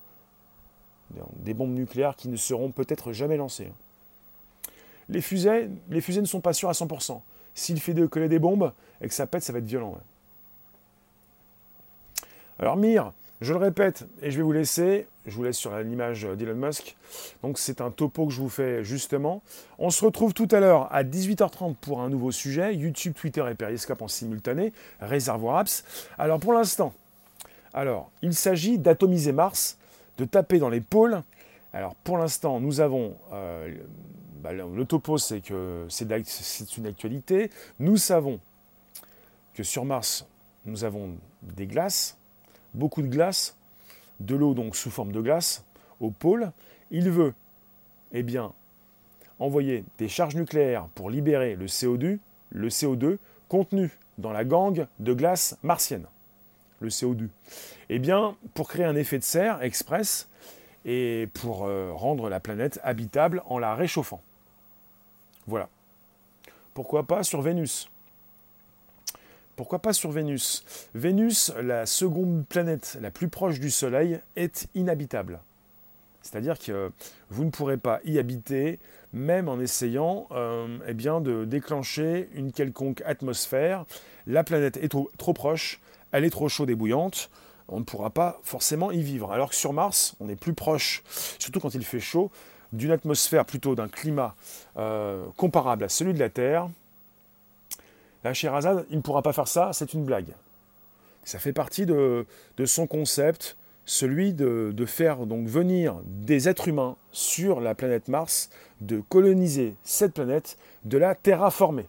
[1.38, 3.72] Des bombes nucléaires qui ne seront peut-être jamais lancées.
[5.08, 7.20] Les fusées, les fusées ne sont pas sûres à 100%.
[7.52, 9.98] S'il fait de coller des bombes et que ça pète, ça va être violent.
[12.60, 13.12] Alors, Mire,
[13.44, 16.96] je le répète, et je vais vous laisser, je vous laisse sur l'image d'Elon Musk.
[17.42, 19.42] Donc c'est un topo que je vous fais justement.
[19.78, 23.54] On se retrouve tout à l'heure à 18h30 pour un nouveau sujet, YouTube, Twitter et
[23.54, 25.84] Periscope en simultané, réservoir apps.
[26.18, 26.94] Alors pour l'instant,
[27.74, 29.76] alors il s'agit d'atomiser Mars,
[30.16, 31.22] de taper dans les pôles.
[31.74, 33.74] Alors pour l'instant, nous avons euh,
[34.42, 37.50] bah, le topo, c'est que c'est une actualité.
[37.78, 38.40] Nous savons
[39.52, 40.26] que sur Mars,
[40.64, 41.10] nous avons
[41.42, 42.16] des glaces
[42.74, 43.56] beaucoup de glace,
[44.20, 45.64] de l'eau donc sous forme de glace,
[46.00, 46.52] au pôle.
[46.90, 47.34] Il veut
[48.12, 48.52] eh bien,
[49.38, 52.18] envoyer des charges nucléaires pour libérer le CO2,
[52.50, 53.18] le CO2
[53.48, 56.06] contenu dans la gangue de glace martienne,
[56.80, 57.28] le CO2.
[57.88, 60.28] Eh bien, pour créer un effet de serre express
[60.84, 64.22] et pour euh, rendre la planète habitable en la réchauffant.
[65.46, 65.68] Voilà.
[66.74, 67.88] Pourquoi pas sur Vénus?
[69.56, 70.64] Pourquoi pas sur Vénus?
[70.94, 75.40] Vénus, la seconde planète la plus proche du Soleil, est inhabitable.
[76.22, 76.90] C'est-à-dire que
[77.30, 78.78] vous ne pourrez pas y habiter,
[79.12, 83.84] même en essayant euh, eh bien, de déclencher une quelconque atmosphère.
[84.26, 85.80] La planète est trop, proche,
[86.12, 87.30] elle est trop chaude et bouillante,
[87.68, 89.32] on ne pourra pas forcément y vivre.
[89.32, 91.02] Alors que sur Mars, on est plus proche,
[91.38, 92.30] surtout quand il fait chaud,
[92.72, 94.34] d'une atmosphère plutôt d'un climat
[94.76, 96.68] euh, comparable à celui de la Terre,
[98.24, 100.34] Là, Sherazade, il ne pourra pas faire ça, c'est une blague.
[101.24, 102.26] Ça fait partie de,
[102.64, 108.50] son concept, celui de, faire donc venir des êtres humains sur la planète Mars,
[108.80, 111.86] de coloniser cette planète, de la terraformer,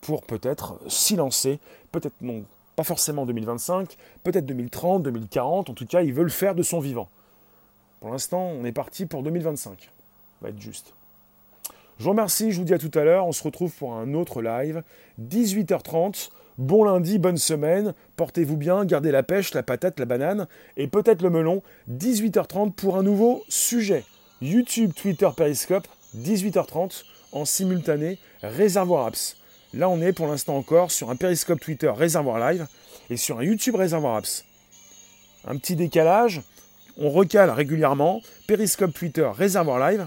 [0.00, 1.58] pour peut-être s'y lancer,
[1.90, 2.44] peut-être non,
[2.76, 6.80] pas forcément 2025, peut-être 2030, 2040, en tout cas, il veut le faire de son
[6.80, 7.08] vivant.
[8.00, 9.90] Pour l'instant, on est parti pour 2025.
[10.40, 10.94] va être juste.
[11.98, 13.26] Je vous remercie, je vous dis à tout à l'heure.
[13.26, 14.82] On se retrouve pour un autre live.
[15.20, 16.30] 18h30.
[16.58, 17.94] Bon lundi, bonne semaine.
[18.16, 21.62] Portez-vous bien, gardez la pêche, la patate, la banane et peut-être le melon.
[21.90, 24.04] 18h30 pour un nouveau sujet.
[24.40, 25.86] YouTube, Twitter, Periscope.
[26.16, 28.18] 18h30 en simultané.
[28.42, 29.36] Réservoir Apps.
[29.72, 32.66] Là, on est pour l'instant encore sur un Periscope Twitter Réservoir Live
[33.10, 34.44] et sur un YouTube Réservoir Apps.
[35.46, 36.42] Un petit décalage.
[36.96, 38.20] On recale régulièrement.
[38.46, 40.06] Periscope Twitter, Réservoir Live.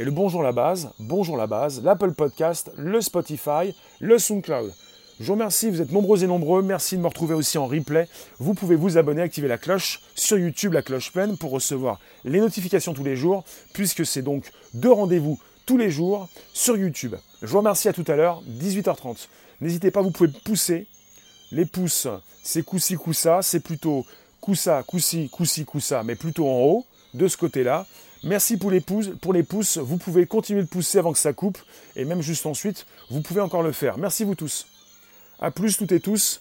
[0.00, 4.72] Et le Bonjour la base, Bonjour la base, l'Apple Podcast, le Spotify, le SoundCloud.
[5.18, 6.62] Je vous remercie, vous êtes nombreux et nombreux.
[6.62, 8.06] Merci de me retrouver aussi en replay.
[8.38, 12.38] Vous pouvez vous abonner, activer la cloche sur YouTube, la cloche pleine, pour recevoir les
[12.38, 13.42] notifications tous les jours,
[13.72, 15.36] puisque c'est donc deux rendez-vous
[15.66, 17.16] tous les jours sur YouTube.
[17.42, 19.26] Je vous remercie à tout à l'heure, 18h30.
[19.60, 20.86] N'hésitez pas, vous pouvez pousser.
[21.50, 22.06] Les pouces,
[22.44, 24.06] c'est coussi coussa, c'est plutôt
[24.40, 27.84] coussa, coussi, coussi, coussa, mais plutôt en haut, de ce côté-là.
[28.24, 29.78] Merci pour les, pouces, pour les pouces.
[29.78, 31.58] Vous pouvez continuer de pousser avant que ça coupe.
[31.96, 33.98] Et même juste ensuite, vous pouvez encore le faire.
[33.98, 34.66] Merci vous tous.
[35.40, 36.40] A plus toutes et tous.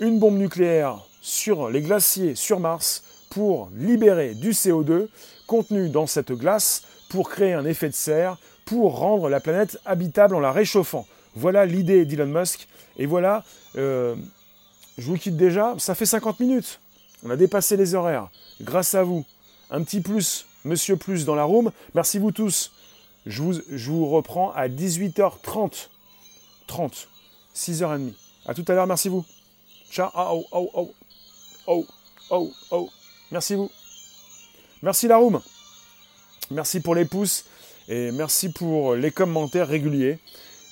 [0.00, 5.08] Une bombe nucléaire sur les glaciers sur Mars pour libérer du CO2
[5.46, 10.34] contenu dans cette glace pour créer un effet de serre pour rendre la planète habitable
[10.34, 11.06] en la réchauffant.
[11.34, 12.68] Voilà l'idée d'Elon Musk.
[12.98, 13.44] Et voilà,
[13.76, 14.16] euh,
[14.98, 15.74] je vous quitte déjà.
[15.78, 16.80] Ça fait 50 minutes.
[17.22, 18.28] On a dépassé les horaires.
[18.60, 19.24] Grâce à vous.
[19.70, 21.70] Un petit plus Monsieur Plus dans la room.
[21.94, 22.72] Merci vous tous.
[23.24, 25.88] Je vous, vous reprends à 18h30.
[26.66, 27.08] 30.
[27.54, 28.12] 6h30.
[28.46, 29.24] À tout à l'heure, merci vous.
[29.90, 30.10] Ciao.
[30.14, 30.94] Oh, oh, oh.
[31.68, 31.86] Oh,
[32.30, 32.90] oh, oh.
[33.30, 33.70] Merci vous.
[34.82, 35.40] Merci la room.
[36.50, 37.44] Merci pour les pouces
[37.88, 40.18] et merci pour les commentaires réguliers.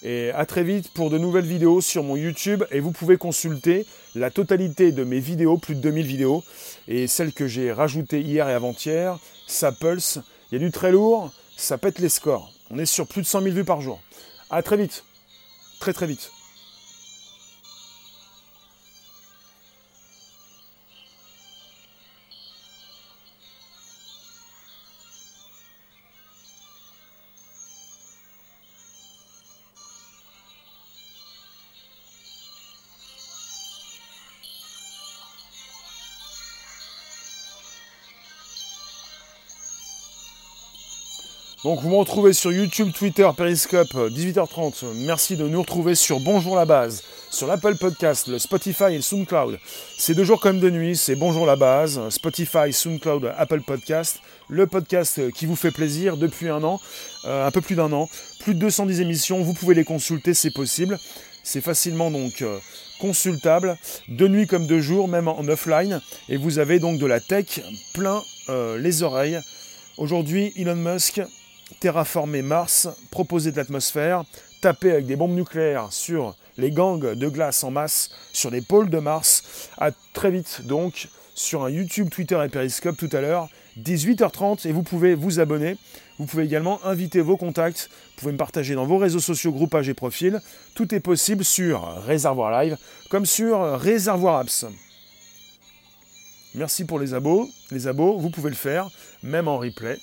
[0.05, 2.63] Et à très vite pour de nouvelles vidéos sur mon YouTube.
[2.71, 6.45] Et vous pouvez consulter la totalité de mes vidéos, plus de 2000 vidéos.
[6.89, 10.21] Et celles que j'ai rajoutées hier et avant-hier, ça pulse.
[10.53, 12.53] Il y a du très lourd, ça pète les scores.
[12.71, 14.01] On est sur plus de 100 000 vues par jour.
[14.51, 15.05] À très vite.
[15.81, 16.31] Très très vite.
[41.65, 44.85] Donc vous me retrouvez sur YouTube, Twitter, Periscope, 18h30.
[44.97, 49.01] Merci de nous retrouver sur Bonjour la base, sur l'Apple Podcast, le Spotify et le
[49.01, 49.59] SoundCloud.
[49.97, 54.67] C'est deux jours comme de nuit, c'est Bonjour la base, Spotify, SoundCloud, Apple Podcast, le
[54.67, 56.83] podcast qui vous fait plaisir depuis un an,
[57.25, 58.11] euh, un peu plus d'un an,
[58.41, 60.99] plus de 210 émissions, vous pouvez les consulter, c'est possible.
[61.45, 62.59] C'est facilement donc euh,
[63.01, 66.03] consultable, de nuit comme de jour, même en offline.
[66.29, 67.63] Et vous avez donc de la tech
[67.95, 69.41] plein euh, les oreilles.
[69.97, 71.23] Aujourd'hui, Elon Musk
[71.85, 74.25] terraformer Mars, proposer de l'atmosphère,
[74.63, 78.89] taper avec des bombes nucléaires sur les gangs de glace en masse sur les pôles
[78.89, 79.69] de Mars.
[79.77, 83.51] À très vite donc sur un YouTube, Twitter et Periscope tout à l'heure,
[83.83, 85.77] 18h30 et vous pouvez vous abonner.
[86.19, 87.91] Vous pouvez également inviter vos contacts.
[88.15, 90.41] Vous pouvez me partager dans vos réseaux sociaux, groupages et profils.
[90.75, 92.79] Tout est possible sur Réservoir Live
[93.11, 94.65] comme sur Réservoir Apps.
[96.55, 97.47] Merci pour les abos.
[97.71, 98.89] Les abos, vous pouvez le faire,
[99.23, 99.99] même en replay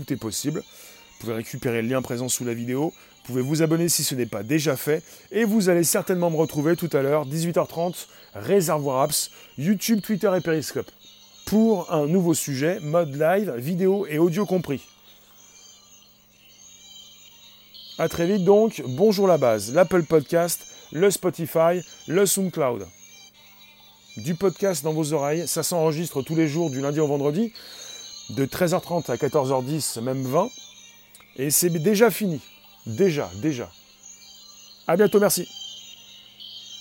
[0.00, 0.62] tout est possible.
[1.20, 2.94] Pouvez récupérer le lien présent sous la vidéo.
[2.94, 5.02] Vous pouvez vous abonner si ce n'est pas déjà fait.
[5.30, 10.40] Et vous allez certainement me retrouver tout à l'heure, 18h30, Réservoir Apps, YouTube, Twitter et
[10.40, 10.90] Periscope.
[11.44, 14.82] Pour un nouveau sujet, mode live, vidéo et audio compris.
[17.98, 22.86] A très vite donc, bonjour la base, l'Apple Podcast, le Spotify, le SoundCloud.
[24.16, 27.52] Du podcast dans vos oreilles, ça s'enregistre tous les jours du lundi au vendredi
[28.30, 30.48] de 13h30 à 14h10, même 20.
[31.36, 32.40] Et c'est déjà fini.
[32.86, 33.70] Déjà, déjà.
[34.86, 35.46] À bientôt, merci.